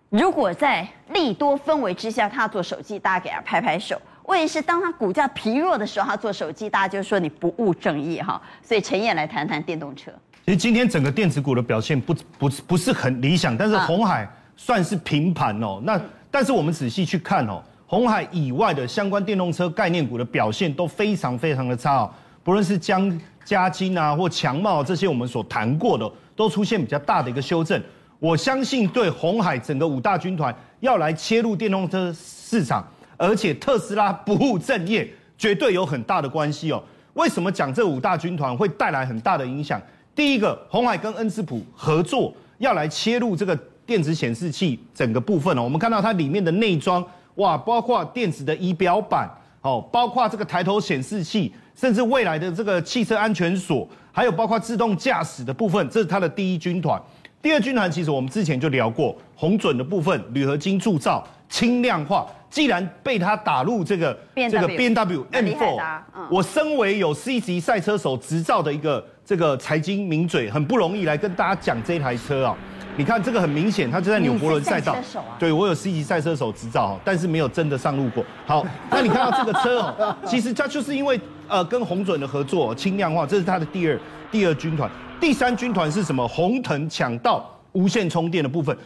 [0.08, 4.00] 如果在利多氛围之下，他做手机，大家给他拍拍手。
[4.26, 8.40] 问题是当他股价疲弱的时候，他做手机，大家就说你不务正业哈。
[8.62, 10.12] 所以陈彦来谈谈电动车。
[10.44, 15.80] 其实今天整个电子股的表现不不不是很理想，但是红海算是平盘哦。
[15.84, 16.00] 那
[16.32, 22.10] 但是我们仔细去看哦，红海以外的相关电动车概念股的表现都非常非常的差哦。
[22.42, 27.80] 不论是江嘉金啊或强茂这些我们所谈过的，都出现比较大的一个修正。
[28.18, 32.84] 我相信对红海整个五大军团要来切入电动车市场，
[33.16, 36.82] 而且特斯拉不务正业，绝对有很大的关系哦。
[37.14, 39.80] 为什么讲这五大军团会带来很大的影响？
[40.14, 45.62] 第一个，红海跟恩智浦合作，要来切入这个电子显示器整个部分哦。
[45.62, 47.02] 我们看到它里面的内装，
[47.36, 49.30] 哇，包括电子的仪表板，
[49.62, 57.00] 哦，包括这个抬头显示器，甚至未来的这个汽车安全锁，还有包括自动驾驶的部分，这是它的第一军团。
[57.40, 62.26] 第二军团其实我们之前就聊过，红准的部分，铝合金铸造，轻量化。
[62.48, 72.56] 既然被它打入这个这个 BMW M4，我身为有 C 级赛车手执照的一个这个财经名嘴很不容易来跟大家讲这台车啊。
[72.96, 74.92] 你看这个很明显，它就在纽伯伦赛道。
[74.92, 75.00] 啊、
[75.38, 78.22] 对，我有 C 级赛车手执照，但是没有真的上路过。
[78.44, 83.98] 好， 那你看到这个车哦，其实它就是因为呃跟红准的合作轻量化，这是它的第二
[84.30, 84.90] 第二军团。
[85.18, 86.26] 第三军团是什么？
[86.28, 88.76] 红藤抢到无线充电的部分。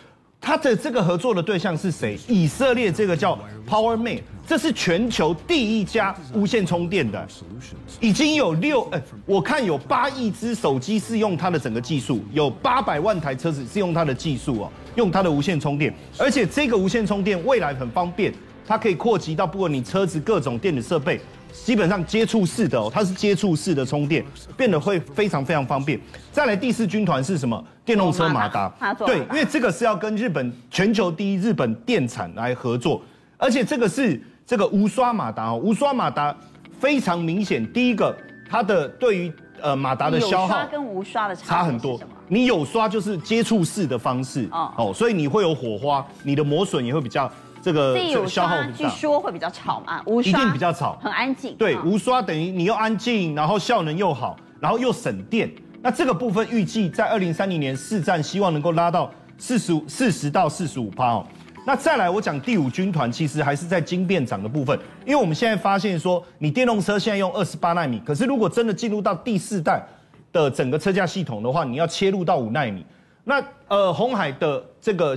[0.41, 2.19] 它的这个合作的对象是谁？
[2.29, 3.37] 以色列这个叫
[3.69, 7.27] PowerMate，这是全球第一家无线充电的，
[8.01, 18.33] 已经有六，哎，我看有八亿只手机是用它的整个技术，有八百万台车子是用它的技术哦，用它的无线充电，而且这个无线充电未来很方便，
[18.65, 21.21] 它可以扩及到不管你车子各种电子设备。
[21.65, 24.23] 基本上接触式的哦，它是接触式的充电，
[24.59, 25.99] 变得会非常非常方便。
[26.31, 27.65] 再来第四军团是什么？
[27.87, 28.71] 电动车马达。
[29.07, 33.01] 对，因为这个是要跟日本全球第一日本电产来合作，
[33.39, 36.37] 而且这个是这个无刷马达哦，无刷马达
[36.79, 37.65] 非常明显。
[37.73, 38.15] 第一个，
[38.51, 41.99] 它的对于呃马达的消耗跟无刷的差很多。
[42.29, 47.31] 你有刷就是接触式的方式哦，哦，所以你会有火花，你的磨损也会比较。
[47.63, 51.57] 这个消耗据说会比较吵嘛，无刷一定比较吵，很安静。
[51.57, 55.51] 对，无刷等于你又安静，然后效能又好，然后又省电。
[55.87, 61.25] 那这个部分预计在二零三零年四战，希望能够拉到四十五、四十到四十五趴哦。
[61.65, 69.81] 那再来，我讲第五军团，其实还是在晶片厂的部分，因为我们现在发现说，你电动车现在用二十八奈米，可是如果真的进入到第四代
[70.33, 72.85] 的整个车架系统的话，你要切入到五奈米。
[73.23, 75.17] 那呃，红海的这个。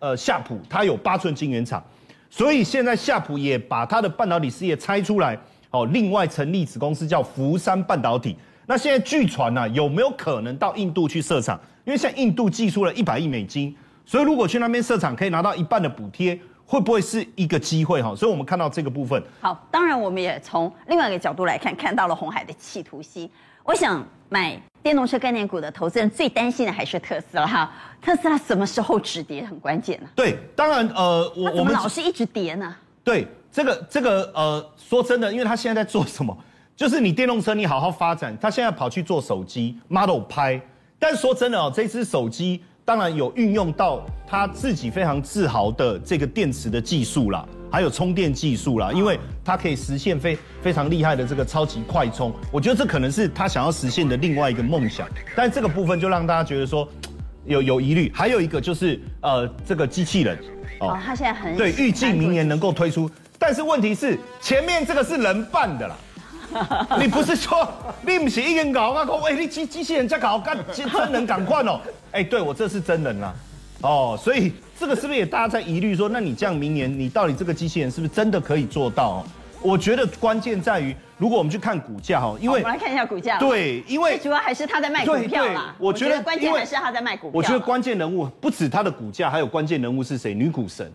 [0.00, 1.82] 呃，夏普它有八寸晶圆厂，
[2.30, 5.38] 所以现在夏普也把它的半导体事业拆出来，
[5.70, 8.34] 哦，另外成立子公司叫福山半导体。
[8.70, 11.58] 那现在据传呢，有没有可能到印度去设厂？
[11.84, 13.74] 因为现在印度寄出了一百亿美金，
[14.06, 18.00] 所以如果去那边设厂，可以拿到一半的补贴，会不会是一个机会？
[18.00, 19.20] 哈，所以我们看到这个部分。
[19.40, 23.28] 好，当然我们也从另外一个角度来看，看到了红海的企图心。
[23.64, 24.56] 我想买。
[24.84, 30.08] 电动车概念股的投资人最担心的还是特斯拉哈，特斯拉什么时候止跌很关键呢？
[30.14, 32.74] 对，当然呃，我我们老是一直跌呢？
[33.02, 36.34] 对，这个这个呃，说真的，因为他现在在做什么？
[36.80, 40.58] 就是你电动车你好好发展，他现在跑去做手机 Model 拍，
[40.98, 47.46] 但说真的哦，这支手机当然有运用到他自己非常自豪的这个电池的技术啦。
[47.70, 55.06] 还有充电技术啦，因为它可以实现非非常厉害的这个超级快充，我觉得这可能是他想要实现的另外一个梦想。
[55.36, 56.88] 但这个部分就让大家觉得说
[57.44, 58.10] 有有疑虑。
[58.14, 60.38] 还有一个就是呃这个机器人
[60.80, 65.94] 哦，他现在很对，预计明年能够推出，但是问题是前面这个是人扮的啦，
[66.98, 67.68] 你不是说
[68.06, 69.06] 你不是一个人搞啊？
[69.28, 71.80] 哎，你机机器人在搞，干真人赶快哦！
[72.12, 73.34] 哎，对我这是真人啊，
[73.82, 74.52] 哦，所以。
[74.80, 79.22] 这个是不是也大家在疑虑说，那你这样明年你到底这个机器人是不是真的可以做到？
[79.60, 83.38] 我觉得关键在于，如果我们去看股价哈，因为我们来看一下股价。
[83.38, 85.74] 对，因为主要还是他在卖股票嘛。
[85.76, 87.32] 我觉得关键还是他在卖股票。
[87.34, 90.32] 我觉得关键人物不止他的股价，还有关键人物是谁？
[90.32, 90.90] 女股神。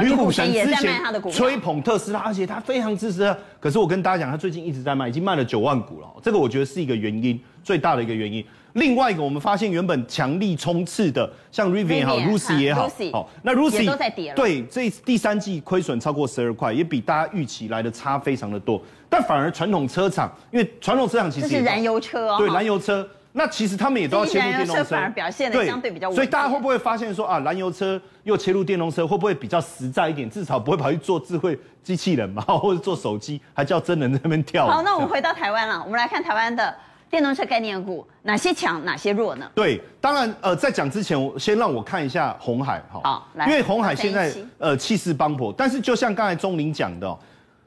[0.00, 1.30] 女股神也在卖他的股。
[1.30, 3.34] 吹捧特斯拉，而且他非常支持。
[3.60, 6.06] 可是我跟大家讲，他最近一直在卖，已经卖了九万股了。
[6.22, 8.44] 这个我觉得是一个原因，最大的一个原因。
[8.74, 14.32] 另外一个，我们发现原本强力冲刺的，像 Rivian 也好，Lucy 也好，好，那 Lucy 都在跌。
[14.34, 18.80] 对，这第三季亏损超过十二块，也比大家预期来的差非常的多。
[19.10, 26.14] 但反而传统车厂，因为传统车厂其实这是燃油车哦，对，燃油车，那其实他们也都要切入电动车，反而表现的相对比较稳。
[26.14, 30.28] 所以大家会不会发现说啊，燃油车又切入电动车，会不会比较实在一点？
[30.30, 34.66] 至少不会跑去做智慧机器人嘛， 或者做手机，还叫真人在那边跳。
[34.66, 36.74] 好，那我们回到台湾了，我们来看台湾的。
[37.10, 39.46] 电动车概念股哪些强，哪些弱呢？
[39.54, 47.18] 对，当然，呃，在讲之前，我先让我看一下红海，哈，好，来，因为红海现在呃气势磅礴，但是就像刚才钟林讲的，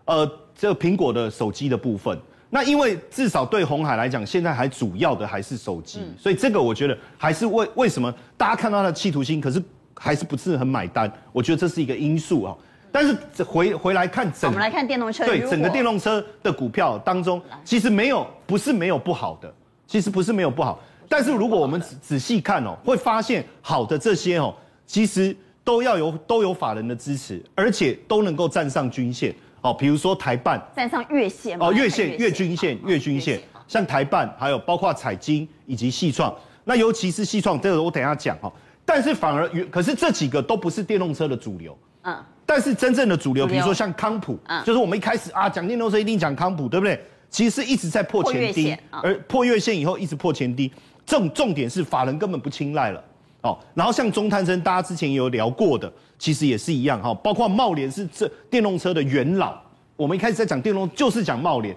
[0.06, 9.62] 呃，这个苹果的手机的部分，那因为至少对红海来讲，现在还主要的还是手机，嗯、所以这个我觉得还是为为什么大家看到它的企图心，可是
[9.96, 11.12] 还是不是很买单？
[11.32, 12.56] 我觉得这是一个因素啊。
[12.92, 15.26] 但是回回来看整，我们来看电动车。
[15.26, 19.54] 对整个电动车的股票当中，其实没有不是没有不好的，
[19.86, 20.80] 其实不是没有不好。
[21.10, 24.56] 但是如果我们仔仔细看哦，会发现好的这些哦，
[24.88, 29.74] 其实都要有都有法人的支持，而且都能够站上均线哦。
[29.74, 38.52] 比如说台办站上月线哦，月线、月均线、月均线，像台办还有包括彩金以及细创，那尤其是细创，这个我等一下讲哈。
[38.86, 42.16] 但是反而可是这几个都不是电动车的主流，嗯。
[42.46, 47.04] 但是真正的主流，比如说像康普，就是我们一开始啊讲电动车一定讲康普，对不对？
[47.28, 50.72] 其实是一直在破前低，而破月线以后一直破前低。
[51.08, 53.04] 重重点是法人根本不青睐了，
[53.46, 53.58] 哦。
[53.74, 57.14] 然后像中探针，大家之前也有聊过的，其实也是一样哈。
[57.14, 59.56] 包括茂联是这电动车的元老，
[59.96, 61.76] 我们一开始在讲电动，就是讲茂联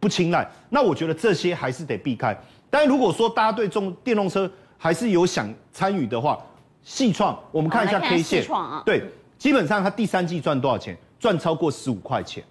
[0.00, 0.48] 不青睐。
[0.68, 2.36] 那我觉得这些还是得避开。
[2.68, 6.38] 但如果说大家对中电动车还是有想参与的话，
[6.82, 9.04] 细创，我们看一下 K 线，啊，对，
[9.38, 10.96] 基本上它第三季赚多少钱？
[11.18, 12.42] 赚超过十五块钱，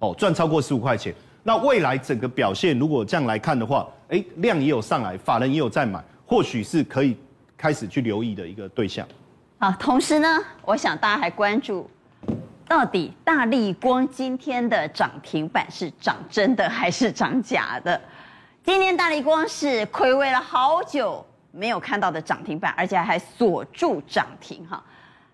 [0.00, 1.14] 哦，赚超过十五块钱。
[1.44, 7.16] 那未来整个表现，如果这样来看的话，哎，量也有上来，法人也有在买，或许是可以
[7.56, 9.06] 开始去留意的一个对象。
[9.58, 11.88] 好，同时呢，我想大家还关注。
[12.68, 18.00] 到底大立光今天的涨停板是涨真的还是涨假的？
[18.64, 24.82] 今天大立光是亏位了好久没有看到的涨停板，而且还锁住涨停哈。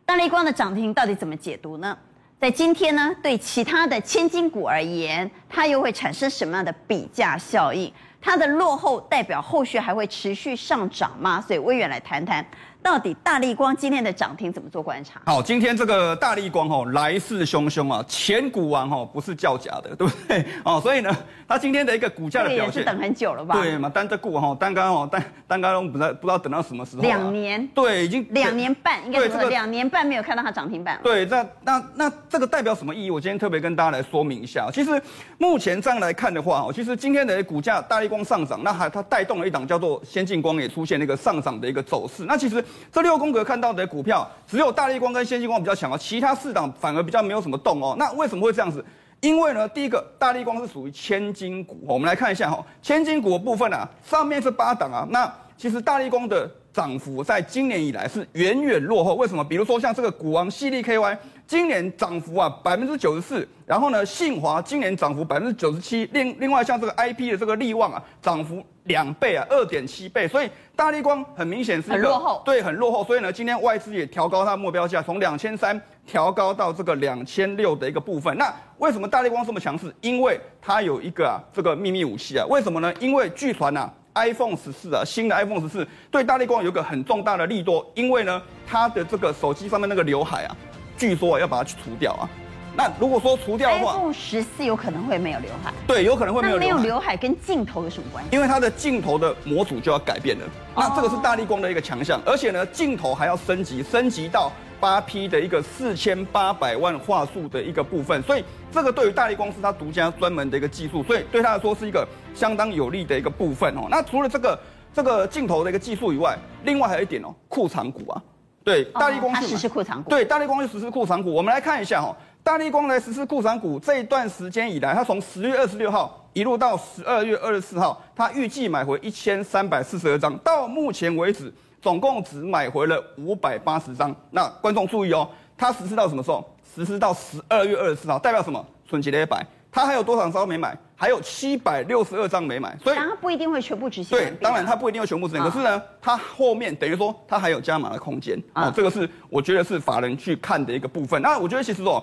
[0.04, 1.96] 大立光的涨停到底怎么解读呢？
[2.38, 7.90] 在今天呢，对其他的千金股而言，它又会产生什么样的比价效应？
[8.22, 11.42] 它的落后代表后续还会持续上涨吗？
[11.44, 12.46] 所以威远来谈谈。
[12.80, 15.20] 到底大力光今天的涨停怎么做观察？
[15.26, 20.44] 好，今天这个大力光哦，来势汹汹啊，前股王哦，不是叫假的，对不对？
[20.64, 21.16] 哦，所以呢，
[21.52, 23.54] 它今天的一个股价的表现，是等很久了吧？
[23.60, 27.02] 对嘛，单这股哈，单刚哦，单单刚都不知道不知道等到什么时候。
[27.02, 27.66] 两年。
[27.74, 31.00] 对，已经两年半，应该说两年半没有看到它涨停板了。
[31.02, 33.10] 对，那那那这个代表什么意义？
[33.10, 34.70] 我今天特别跟大家来说明一下。
[34.72, 35.00] 其实
[35.36, 42.24] 目前这样来看的话哦，其实今天的股价大力光上涨，那还它带动了一档叫做先进光也出现那个上涨的一个走势。
[42.24, 42.64] 那其实。
[42.90, 47.96] 这六宫格看到的股票，只有大力光跟先进光比较强哦，其他四档反而比较没有什么动哦。
[47.98, 48.84] 那为什么会这样子？
[49.22, 59.14] 因为呢，第一个大力光是属于千金股，我们来看一下哈，千金股的部分啊，上面是八档啊，那其实大力光的涨幅在今年以来是远远落后。
[59.14, 59.44] 为什么？
[59.44, 61.18] 比如说像这个股王矽力 KY。
[61.44, 78.35] 今年涨幅啊百分之九十四，然后呢，信华今年涨幅百分之九十七，另另外像这个 IP 的这个利旺啊，涨幅两倍啊，二点七倍，所以大力光很明显是一个很落后，对，很落后，所以呢，今天外资也调高它的目标价，从两千三调高到这个两千六的一个部分。
[78.38, 79.94] 那为什么大力光这么强势？
[80.00, 82.90] 因为它有一个啊这个秘密武器啊，为什么呢？
[82.98, 90.57] 因为据传啊，iPhone 十四啊，新的 iPhone 十四对大力光有个很重大的利多，因为呢，它的这个手机上面那个刘海啊。
[90.98, 92.29] 据说要把它去除掉啊，
[92.74, 95.72] 那如果说除掉的话，iPhone 十四有可能会没有刘海。
[95.87, 96.74] 对，有可能会没有刘海。
[96.74, 98.30] 那没有刘海跟镜头有什么关系？
[98.32, 100.46] 因为它的镜头的模组就要改变了。
[100.74, 108.22] 那这个是大力光的一个强项，而且呢，镜头还要升级，升级到八 P 的一个四千八百万画素的一个部分。
[108.22, 113.87] 所以这个对于大力光是它独家专门的一个技术，所以对它来说是一个相当有利的一个部分哦。
[113.90, 114.58] 那除了这个
[114.94, 118.22] 这个镜头的一个技术以外，另外还有一点哦，库藏股啊。
[118.64, 120.08] 对，大力光是实施库藏股。
[120.08, 121.35] 对，大力光是实施库藏股。
[121.35, 134.14] 我们来看一下哈，大力光来实施库藏股这一段时间以来，它从十月二十六号一路到十二月二十四号，它预计买回一千三百四十二张，到目前为止总共只买回了五百八十张。
[134.33, 136.44] 那观众注意哦，它实施到什么时候？
[136.74, 138.64] 实施到十二月二十四号，代表什么？
[138.88, 139.46] 春节的一百。
[139.70, 140.76] 他还有多少张没买？
[140.96, 144.18] 还有七百六十二张没买，所以他不一定会全部执行。
[144.18, 145.42] 对，当然他不一定会全部执行。
[145.44, 148.70] 可是呢，他后面等于说他还有加码的空间啊。
[148.74, 151.20] 这个是我觉得是法人去看的一个部分。
[151.22, 152.02] 那我觉得其实说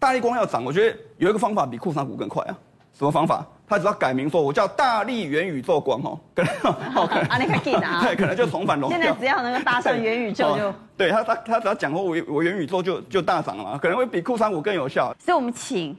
[0.00, 2.56] 大力光要涨，我觉得有一个方法比库藏股更快啊。
[2.94, 3.46] 什么方法？
[3.68, 6.52] 他只要改名说，我叫大力元宇宙光哦，可能
[7.28, 8.02] 啊，你可以记得啊。
[8.02, 8.90] 对，可能就重返龙。
[8.90, 10.74] 现在只要能够搭上元宇宙就。
[10.96, 15.14] 对他他他只要讲过我我元宇宙就就大涨了嘛，可能会比库藏股更有效。
[15.18, 15.96] 所以我们请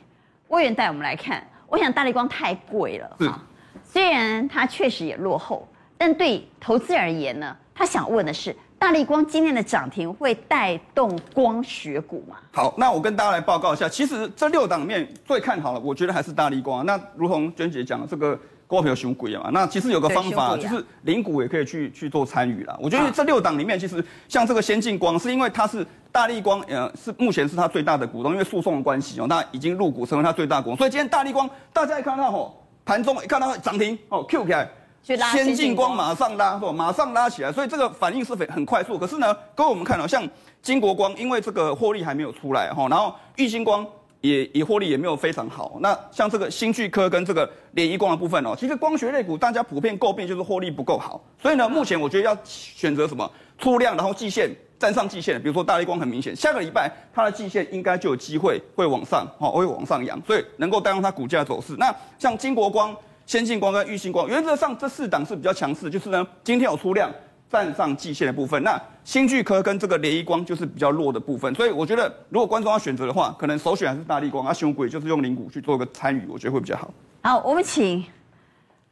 [0.49, 1.45] 魏源带我们来看。
[1.67, 3.39] 我想大力光太贵了哈，
[3.85, 5.65] 虽然它确实也落后，
[5.97, 12.37] 但对投资而言呢，他想问的是，大立光今天的涨停会带动光学股吗？
[12.51, 16.83] 好，那我跟大家来报告一下，其实这六档里面最看好了，我觉得还是大立光。
[16.83, 18.37] 那如同娟姐讲的这个。
[18.65, 22.73] 股票熊鬼啊嘛，那其实有个方法，就是零股也可以去去做参与啦。
[22.79, 30.77] 我觉得这六档里面，其实像这个先进光，是因为它是大立光，呃，是目前是它最大的股东，因为诉讼的关系哦，那已经入股成为它最大股东。
[30.77, 34.69] 所以今天大立光，大家一看到吼，盘中一看到涨停哦，Q 起来，
[35.03, 36.71] 先进光马上拉，是吧？
[36.71, 38.97] 马上拉起来，所以这个反应是很很快速。
[38.97, 40.27] 可是呢，各位我们看到像
[40.61, 43.85] 金国光，因为这个获利还没有出来哈，然后玉晶光。
[44.21, 45.79] 也也获利也没有非常好。
[45.79, 51.19] 那像这个新巨科跟这个联一光的部分哦，其实光学类股大家普遍诟病就是获利不够好。
[51.41, 61.75] 所以呢，目前我觉得要选择什么出量，然后季线站上季线，比如说大立光很明显，下个礼拜它的季线应该就有机会会往上哦，会往上扬，所以能够带动它股价走势。
[61.79, 62.95] 那像金国光、
[63.31, 67.09] 先进光跟玉晶光，原则上这四档是比较强势，就是呢今天有出量。
[67.49, 76.93] 站上季线的部分，那新巨科跟这个联一光就是比较弱的部分，所以我觉得如果观众要选择的话，可能首选还是大力光，啊，熊鬼就是用零股去做一个参与，我觉得会比较好。
[77.23, 78.05] 好，我们请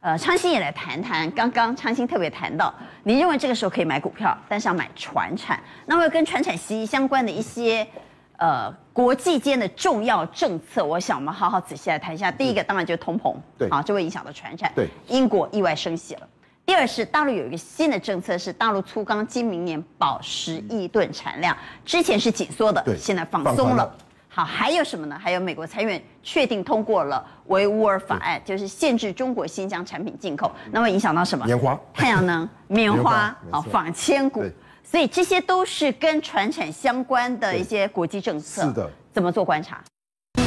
[0.00, 7.86] 呃昌兴也来谈谈，刚刚昌兴特别谈到，你认为这个时候可以买股票，但是要买船产，那么跟船产息息相关的一些
[8.40, 12.30] 呃国际间的重要政策，我想我们好好仔细来谈一下。
[12.30, 16.28] 第一个当然就是通膨，对，啊，就会影响到传产，对，英国意外升息了。
[16.64, 23.94] 第二是大陆有一个新的政策，是大陆粗钢今明年保十亿吨产量，之前是紧缩的，现在放松了。
[24.32, 25.18] 好，还有什么呢？
[25.20, 31.44] 还有美国参院确定通过了维吾尔法案，就是限制中国新疆产品进口，那么影响到什么？
[31.44, 34.44] 棉花、太阳能、棉花、 好纺纤股，
[34.90, 38.62] 所以这些都是跟传产相关的一些国际政策。
[38.62, 39.80] 是的，怎么做观察？
[40.34, 40.42] 那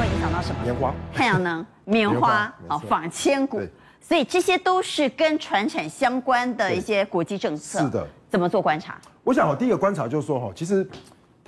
[0.00, 0.60] 会影响到什么？
[0.64, 3.62] 棉花、太阳能、 棉花、好纺纤股。
[4.00, 7.78] 所以这些都是跟传产相关的一些国际政策。
[7.78, 9.00] 是的，怎么做观察？
[9.22, 10.84] 我想，我第一个观察就是说，哈，其实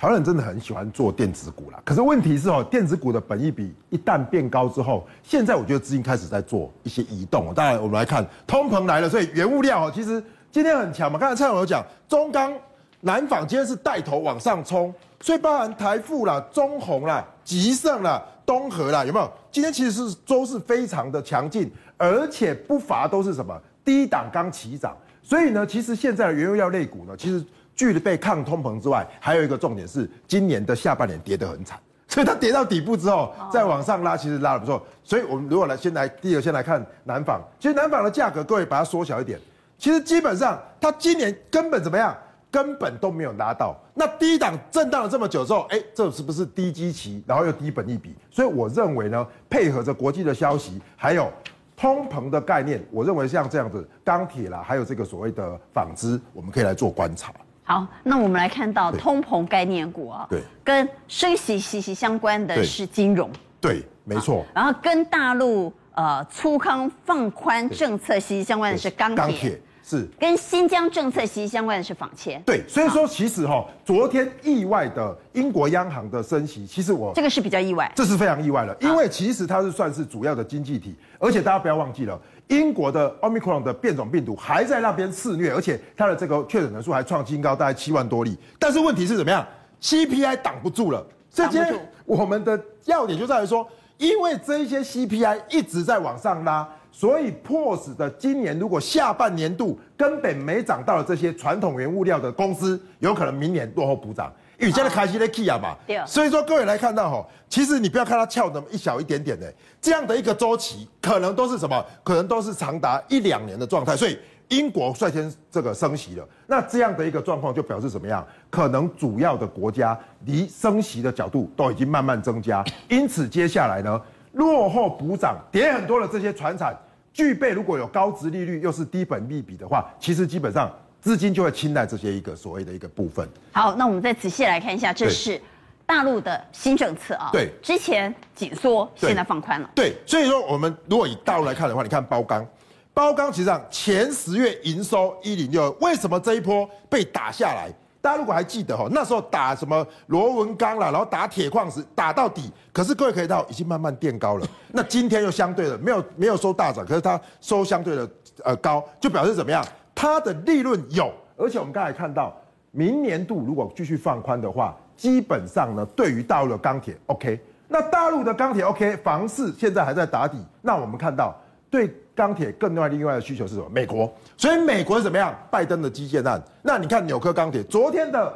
[0.05, 1.81] 台湾人真的很喜欢做电子股啦。
[1.83, 7.51] 可是问题是，哦，电子股的本益比一旦变高之后，现在我觉得资金开始在做一些移动。
[7.55, 11.17] 当然，我们来看通膨来了，所以原物料哦，其实今天很强嘛。
[11.17, 12.53] 刚才蔡总有讲，中钢、
[13.01, 19.27] 南纺今天是带头往上冲，所以包含台富啦、中红啦、吉盛啦、东和啦，有没有？
[19.49, 21.71] 今天其实是都是非常的强劲。
[21.97, 27.43] 而且不乏都是什么低档刚起涨，所以呢，其实现在的原物料类股呢，其实
[27.75, 34.81] 具备抗通膨之外，还有一个重点是今年的下半年跌得很惨，所以它跌到底部之后再往上拉，其实拉得不错。
[35.03, 39.39] 所以我们如果来先来第一个先来看南纺，其实南纺的价格，各位把它缩小一点，
[39.77, 42.15] 其实基本上它今年根本怎么样，
[42.49, 43.75] 根本都没有拉到。
[43.93, 48.15] 那低档震荡了这么久之后，哎，这是不是低基期，然后又低本一比？
[48.31, 51.31] 所以我认为呢，配合着国际的消息，还有。
[51.77, 57.33] 通膨的概念，我认为像这样子，钢铁啦，还有这个所谓的纺织，我们可以来做观察。
[57.67, 63.27] 好，那我们来看到通膨概念股啊，对，跟升息息息相关的是金融，
[63.59, 64.45] 对，对，没错。
[64.53, 69.17] 然后跟大陆呃粗钢放宽政策息息相关的是钢铁。
[69.17, 70.07] 钢铁是。
[70.19, 89.45] 跟新疆政策息息相关的是纺纤，对，所以说其实哈，昨天意外的英国央行的升息，其实我这个是比较意外，这是非常意外了，因为其实它是算是主要的经济体，而且大家不要忘记了，英国的 Omicron 的变种病毒还在那边肆虐，而且它的这个确诊人数还创新高，大概七万多例，但是问题是怎么样
[89.81, 91.65] ？CPI 挡不住了，这些
[92.05, 93.67] 我们的要点就在于说，
[93.97, 96.67] 因为这一些 CPI 一直在往上拉。
[96.91, 104.31] 所以迫使的今年如果下半年度根本没涨到的这些传统原物料的公司，有可能明年落后补涨。
[104.59, 105.75] 因为现在开始在 key 啊嘛，
[106.05, 111.85] 所以说各位来看到哈，其实你不要看它翘那么一小一点点的，这样的一个周期，可能都是什么？
[112.03, 113.95] 可能都是长达一两年的状态。
[113.95, 114.17] 所以
[114.49, 118.25] 英国率先这个升息了，那这样的一个状况就表示怎么样？
[118.49, 123.99] 可能主要的国家离升息的角度都已经慢慢增加，因此接下来呢，
[124.33, 126.75] 落后补涨跌很多的这些船产。
[127.11, 130.69] 具备如果有高值利率又是低本利比的话，其实基本上
[131.05, 133.29] 资金就会青睐这些一个所谓的一个部分。
[133.51, 135.39] 好，那我们再仔细来看一下，这是
[135.85, 137.29] 大陆的新政策啊。
[137.31, 139.69] 对，之前紧缩，现在放宽了。
[139.75, 142.43] 对，所以说我们如果以大陆来看的话，你看包钢，
[142.91, 147.71] 包钢其实上前十月营收一零六，为什么这一波被打下来？
[148.01, 154.47] 大家如果还记得哈，那时候打什么螺纹钢啦，然后打铁矿石打到底，可是各位可以看到已经慢慢垫高了。
[154.73, 158.09] 那今天又相对的没有没有收大涨，可是它收相对的
[158.43, 159.63] 呃高，就表示怎么样？
[159.95, 162.35] 它的利润有，而且我们刚才看到，
[162.71, 171.33] 明年度如果继续放宽的话，基本上呢，对于大陆的钢铁 OK，那大陆的钢铁 OK，房市现在还在打底，那我们看到
[171.71, 171.89] 对。
[172.15, 173.67] 钢铁更另外另外的需求是什么？
[173.69, 175.37] 美国，所以美国是怎么样？
[175.51, 176.41] 拜登的基建案。
[176.61, 178.33] 那你看纽科钢铁昨天的，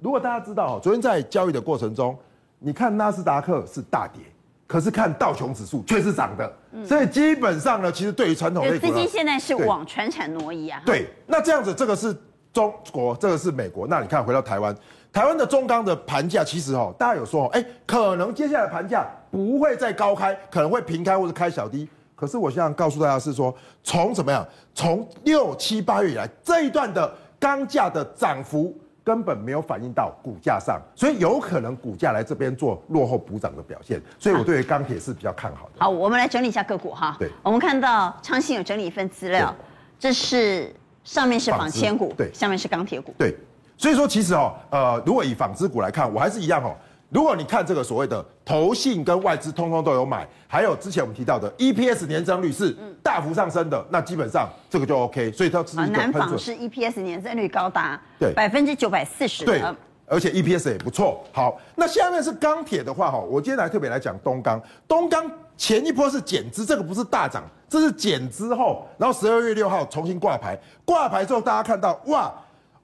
[0.00, 2.16] 如果大家知道，昨天在交易的过程中，
[2.58, 4.22] 你看纳斯达克是大跌，
[4.68, 6.52] 可是看道琼指数却是涨的。
[6.86, 10.80] 所以基本上呢，其实对于传统类股，资金现在是往全产挪移啊。
[10.86, 12.14] 对，那这样子，这个是
[12.52, 13.86] 中国，这个是美国。
[13.88, 14.72] 那你看回到台湾，
[15.12, 21.88] 台湾的中钢的盘价其实哦，大家有说，哎，可能接下来盘价不会再高开，可能会平开或者开小低。
[22.14, 24.46] 可是我现在告诉大家是说，从怎么样？
[24.74, 27.10] 从六七八月以来这一段的
[27.40, 28.76] 钢价的涨幅
[29.08, 33.98] 根本没有反映到股价上，所以有可能股价来这边做落后补涨的表现。
[34.18, 35.72] 所以我对于钢铁是比较看好的。
[35.78, 37.16] 好，我们来整理一下个股哈。
[37.18, 39.54] 对，我们看到昌信有整理一份资料，
[39.98, 40.70] 这是
[41.04, 43.14] 上面是纺纤股，对，下面是钢铁股。
[43.16, 43.34] 对，
[43.78, 46.76] 所以说其实哦，呃，如果以纺织股来看，我还是一样哦。
[47.10, 55.32] 如果你看这个所谓的投信跟外资通通都有买，还有之前我们提到的 EPS 年增率是大幅上升的，那基本上这个就 OK。
[55.32, 59.62] 所以它是一个南纺是 EPS 年增率高达对百分之九百四十，对，
[60.06, 61.24] 而且 EPS 也不错。
[61.32, 64.60] 好，那下面是钢铁的话哈，我今天来特别来讲东钢。
[64.86, 65.24] 东钢
[65.56, 72.30] 前一波是减资，这个不是大涨，这是减资后，然后十二月六号重新挂牌，挂牌之后大家看到哇，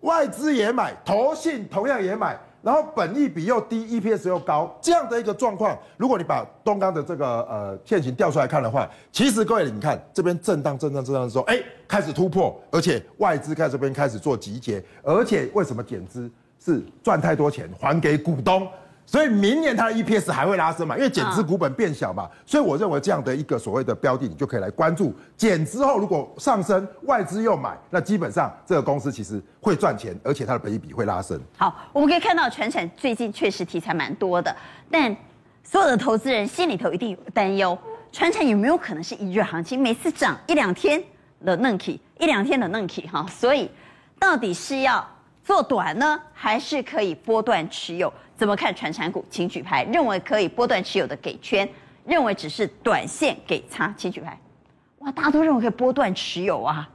[0.00, 2.38] 外资也买，投信同样也买。
[2.64, 18.66] 然后本益比又低，EPS 又高，这样的一个状况，如果你把东钢的这个呃线型调出来看的话，其实各位你看这边震荡震荡震荡的时候，哎，开始突破，而且外资在这边开始做集结，而且为什么减资是赚太多钱还给股东？
[19.06, 20.96] 所以明年它的 EPS 还会拉升嘛？
[20.96, 25.14] 因为减资股本变小嘛，所以我认为这样的一个所谓的标的，你就可以来关注。
[25.36, 31.40] 减之后如果上升，外资又买，那基本上这个公司其实会赚钱，而且它的本益比会拉升。
[31.56, 34.54] 好，我们可以看到全产最近确实题材蛮多的，
[34.90, 35.14] 但
[35.62, 37.76] 所有的投资人心里头一定有担忧，
[38.10, 39.80] 传产有没有可能是一日行情？
[39.80, 41.02] 每次涨一两天
[41.44, 43.70] 的嫩起，一两天的嫩起哈，所以
[44.18, 45.06] 到底是要
[45.44, 48.12] 做短呢，还是可以波段持有？
[48.36, 49.24] 怎么看传产股？
[49.30, 49.84] 请举牌。
[49.84, 51.68] 认为可以波段持有的给圈，
[52.04, 54.38] 认为只是短线给叉，请举牌。
[54.98, 56.88] 哇，大家都认为可以波段持有啊！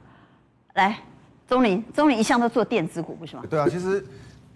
[0.74, 0.98] 来，
[1.46, 3.44] 宗林，宗林一向都做电子股，不是吗？
[3.48, 4.04] 对啊，其实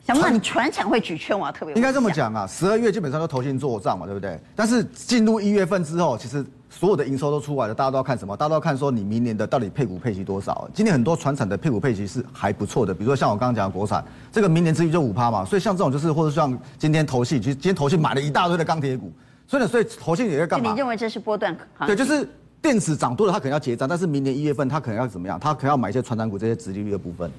[0.07, 1.75] 想问你传产会举圈，我要特别。
[1.75, 4.39] 应该这么讲啊，十二月基本上都投信做账嘛，对不对？
[4.55, 6.45] 但是进入一月份之后，其实。
[6.77, 8.37] 所有的营收都出来了，大家都要看什么？
[8.37, 10.69] 大家都要看说你明年的到底配股配息多少？
[10.75, 15.45] 今年很多传产的配股配息是还不错的，比如说像我刚刚讲的国产，这个明年至于就五趴嘛。
[15.45, 19.13] 所以像这种就是，或者像今天投信，其实今天投信买了一大堆的钢铁股，
[19.47, 20.73] 所以呢，所以投信也在干嘛？
[20.73, 21.57] 你认为这是波段？
[21.87, 22.29] 对，就是
[22.61, 25.39] 电子涨多了，它可能要结账，但是明年一月份它可能要怎么样？
[25.39, 27.31] 它可能要买一些传产股这些殖利率的部分。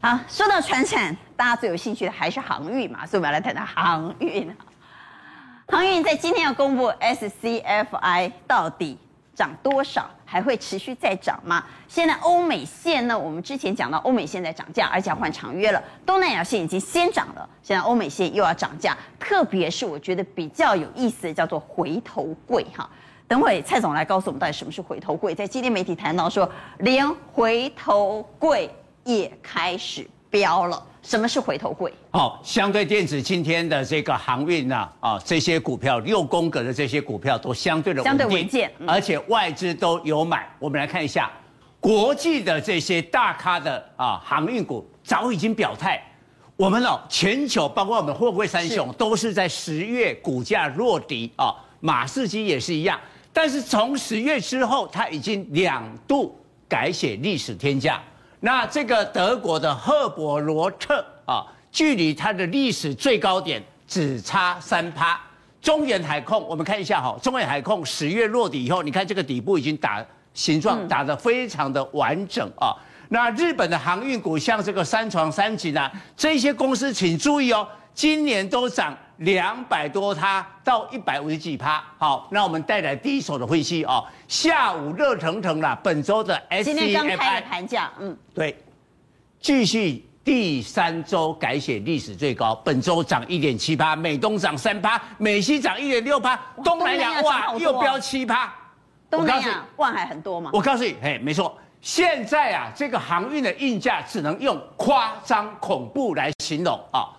[0.00, 4.48] 好，说到传产，大家最有兴趣的还是航运嘛，所以我们要来谈谈航运。
[5.66, 8.98] 航运在今天要公布 SCFI 到底。
[9.34, 11.64] 涨多少还会持续再涨吗？
[11.86, 13.16] 现在欧美线呢？
[13.16, 15.80] 我们之前讲到欧美线在涨价，而且要换长约了。
[16.04, 18.98] 东南亚线已经先涨了，现在欧美线又要涨价。
[19.16, 22.90] 特别是我觉得比较有意思的叫做回头柜哈。
[23.28, 25.32] 等会蔡总来告诉我们到底什么是回头柜。
[25.32, 28.68] 在今天媒体谈到说，连回头柜
[29.16, 30.82] 也开始飙了。
[31.00, 31.90] 什么是回头柜？
[32.10, 40.46] 好，相对电子今天的这个航运呐，啊，这些股票六宫格的这些股票都相对的相对稳健，而且外资都有买。
[40.58, 41.30] 我们来看一下
[41.80, 46.02] 国际的这些大咖的啊航运股早已经表态，
[46.56, 53.00] 我们哦全球包括我们货柜三雄都是在十月股价落底啊，马士基也是一样，
[53.32, 56.38] 但是从十月之后，它已经两度
[56.68, 58.02] 改写历史天价。
[58.40, 65.20] 那这个德国的赫伯罗特啊，距离它的历史最高点只差三趴。
[65.60, 72.76] 中远海控，我们看一下哈，中远海控十月落底以后，你看这个底部已经打形状打得非常的完整啊。
[73.08, 78.96] 那日本的航运股，像这个三床三井啊，这些公司请注意哦，今年都涨。
[79.18, 84.04] 两百多趴到一百五十几趴，好，那我们带来第一手的分析哦。
[84.28, 88.56] 下午热腾腾啦，本周的 SCFI 今天刚开的盘价，嗯，对，
[89.40, 98.54] 继续第三周改写历史最高，本周涨一点七趴，美东涨三趴，美西涨一点六趴，东南亚哇又飙七趴，
[99.10, 100.50] 东南亚万海很多嘛？
[100.52, 107.17] 我告诉你，嘿，没错，现在啊，这个航运的运价只能用夸张恐怖来形容啊。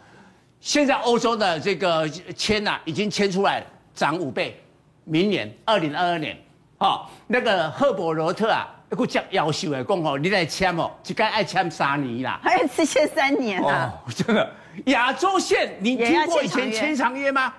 [0.60, 3.64] 现在欧洲的这个签呐，已经签出来
[3.96, 4.62] 涨五倍，
[5.06, 6.38] 明年二零二二年，
[6.80, 13.94] 哦，那个赫伯罗特啊，一个叫要求来讲哦，你来签哦，就该爱签三年啦，还要签三年啊？
[14.06, 14.52] 哦，真的，
[14.88, 17.54] 亚洲线你听过以前签长约吗？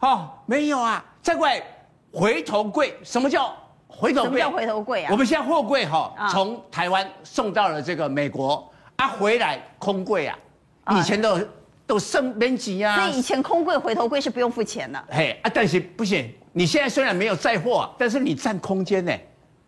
[0.00, 1.04] 哦，没有啊。
[1.20, 1.62] 再过来
[2.10, 3.54] 回头柜，什么叫
[3.86, 4.24] 回头柜？
[4.24, 5.08] 什么叫回头柜啊？
[5.12, 10.38] 我们现在货柜哈，从台湾送到了这个美国啊，回来空柜啊，
[10.98, 11.38] 以前都。
[11.86, 12.96] 都升边级呀？
[12.96, 15.04] 所以以前空柜回头柜是不用付钱的。
[15.08, 19.12] 嘿啊，但是不行，你现在虽然没有载货，但是你占空间呢？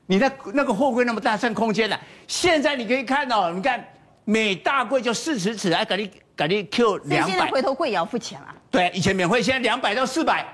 [0.07, 1.97] 你那那个货柜那么大，占空间呢？
[2.27, 3.83] 现在你可以看到，你看
[4.25, 7.31] 每大柜就四十尺，还给你给你 Q 两百。
[7.31, 8.55] 现在回头柜也要付钱啊？
[8.71, 10.47] 对，以前免费，现在两百到四百。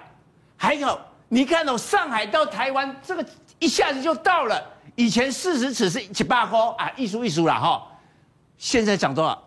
[0.57, 3.25] 还有，你看到上海到台湾这个
[3.59, 4.62] 一下子就到了，
[4.97, 7.87] 以前四十尺是七八块啊，一数一数了哈。
[8.59, 9.43] 现在涨多少？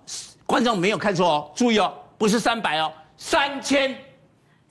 [0.46, 1.94] 观众没有看错哦，注意哦。
[2.18, 3.96] 不是三百哦，三千。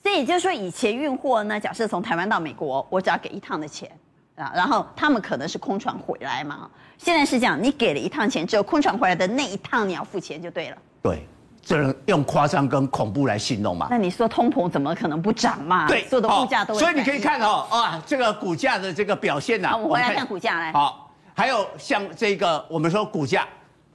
[0.02, 3.90] 所以也就是说，以前运货呢，假设从台湾到美国，我只要给一趟的钱
[4.36, 6.70] 啊，然后他们可能是空船回来嘛。
[6.96, 10.76] 现在是这样，你给了一趟钱，只有空船回来的那一趟你要付钱就对了。
[11.02, 11.26] 对，
[11.60, 13.88] 这能用夸张跟恐怖来形容嘛？
[13.90, 15.88] 那你说通膨怎么可能不涨嘛？
[15.88, 16.80] 对，所有的物价都会。
[16.80, 19.76] 所以你可以看哦，啊，这个股价的这个表现呐、啊。
[19.76, 20.72] 我们回来看股价来。
[20.72, 23.44] 好，还有像这个我们说股价。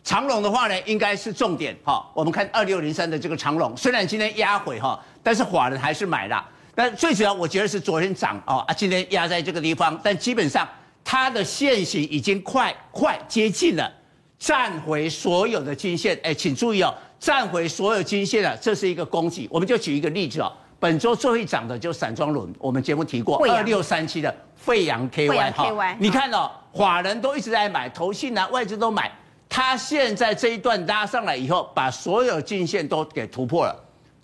[0.04, 2.06] 长龙的话呢，应该是重点哈。
[2.14, 6.44] 我们看二六零三的这个长龙，虽然今天压回哈，但是法人还是买了。
[6.74, 10.68] 但最主要，我觉得是昨天涨哦啊，今天压在这个地方，但基本上
[11.04, 13.92] 它的线型已经快快接近了，
[14.40, 16.18] 站回所有的均线。
[16.24, 19.48] 哎，请注意哦，站回所有均线了，这是一个攻击。
[19.52, 29.12] 我们就举一个例子哦，本周最会涨的就散装轮，我们节目提过二六三七的费扬 KY 哈，你看哦，法人都一直在买，投信啊外资都买，
[29.54, 33.76] 它现在这一段拉上来以后，把所有均线都给突破了，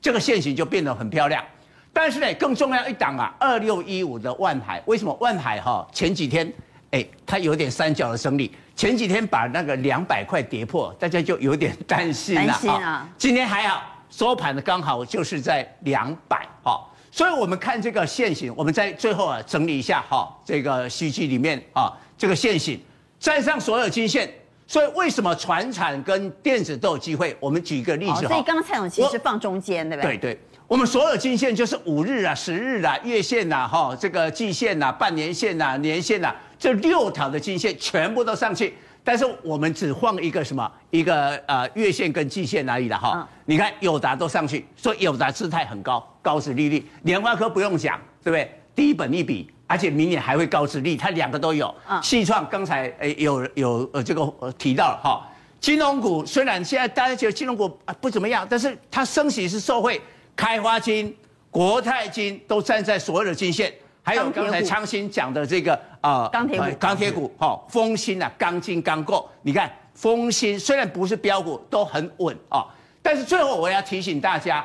[0.01, 1.43] 这个线型就变得很漂亮。
[1.91, 6.49] 但是呢，更重要一档啊，二六一五的万海，为什么万海哈前几天？
[6.91, 12.47] 哎，它有点三角的生理，前几天把那个两百块跌破，大家就有点担心了。
[12.47, 13.09] 担心啊！
[13.17, 22.79] 今天还好，收盘的刚好就是在两百哈，所以我们看这个线型，我们在最后啊整理一下哈，这个数据里面啊这个线型
[23.19, 24.31] 站上所有均线，
[24.67, 27.35] 所以为什么传产跟电子都有机会？
[27.39, 28.21] 我们举一个例子哈。
[28.27, 30.17] 所以刚刚蔡总其实是放中间，对不对？
[30.17, 30.39] 对对。
[30.67, 40.69] 我们所有均线就是五日啊、十日啊、月线呐、哈，这个季线呐、半年线呐、年线呐，这六条的均线全部都上去，但是我们只放一个什么？
[40.89, 43.13] 一个呃月线跟季线而已了哈。
[43.15, 46.85] 嗯、你看友达都上去，所以友达姿态很高，高殖利率。
[47.03, 48.51] 联发科不用讲，对不对？
[48.75, 51.73] 低本一比，而且明年还会高值利，它两个都有。
[51.87, 52.01] 嗯。
[52.01, 55.21] 矽创刚才诶有有呃这个呃提到了哈，
[55.59, 60.01] 金融股虽然现在大家觉得金融股啊不怎么样，但是它升息是受惠。
[60.35, 61.17] 开发金、
[61.49, 72.63] 国泰金都站在所有的均线，还有刚才昌兴讲的这个啊，钢铁股、钢铁股，哈，丰兴啊，钢筋钢构，你看丰兴虽然不是标股，都很稳啊，
[73.01, 74.63] 但是最后我要提醒大家，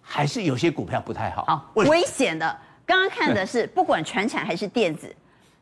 [0.00, 2.56] 还是有些股票不太好，好危险的。
[2.90, 5.14] 刚刚看的是不管船产还是电子，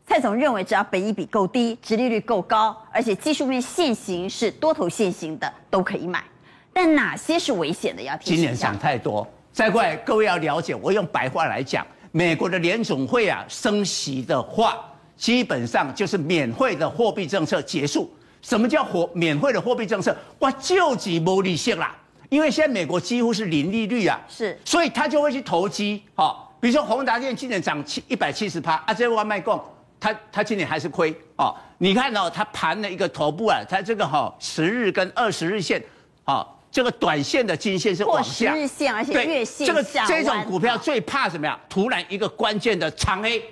[0.07, 6.25] 蔡总认为只要本益比够低、殖利率够高，而且技术面现行是多头现行的，都可以买。
[6.73, 8.01] 但哪些是危险的？
[8.01, 8.37] 要提醒。
[8.37, 9.29] 今年涨太多。
[9.53, 14.83] 再过来，各位要了解，我用白话来讲，美国的联总会啊升息的话，
[15.15, 18.11] 基本上就是免费的货币政策结束。
[18.41, 20.17] 什么叫货免费的货币政策？
[20.39, 21.95] 哇，救急无利息啦，
[22.31, 29.63] 因为现在美国几乎是零利率啊，是，所以他就会去投机，哈，比如说宏达电今年涨七一百七十趴，啊，这外卖供，
[29.99, 35.83] 他他今年还是亏，哦，你看哦，它盘了一个头部啊，它这个哈十日跟二十日线，
[36.25, 36.47] 啊。
[36.71, 41.59] 这个短线的金线是往下，日线而且月线这个这种股票最怕什么呀？
[41.67, 43.43] 突然一个关键的长 A，，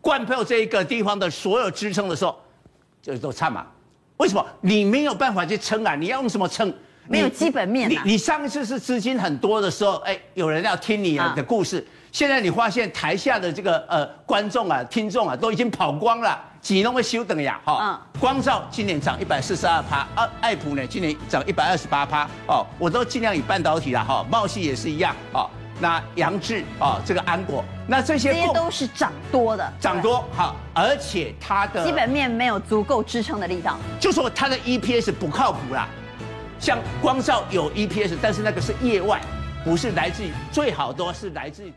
[0.00, 2.34] 贯破这一个地方的所有支撑的时候，
[3.02, 3.66] 就都差嘛。
[4.16, 4.44] 为什么？
[4.62, 5.94] 你没有办法去撑啊？
[5.94, 6.74] 你要用什么撑？
[7.06, 8.02] 没有基本面啊。
[8.06, 11.86] 你你上一次是资金很多的时候，哎，有人要听你的故事。
[12.12, 16.38] 现在你发现台下的这个呃观众啊、听众啊，都已经跑光了。
[16.60, 25.50] 几弄个修等呀，哈，嗯光照今年涨一百四十二趴，啊爱普呢今年涨一百二十八趴，哦，我都尽量以半导体了哈，茂系也是一样，哦，
[25.80, 35.88] 那扬智哦，这个安果，那这些这些都是涨多的，涨多好，而且它的基本面没有足够支撑的力道，就说它的 EPS 不靠谱啦，
[36.60, 39.20] 像光照有 EPS，但是那个是业外，
[39.64, 41.72] 不是来自于最好都是来自于。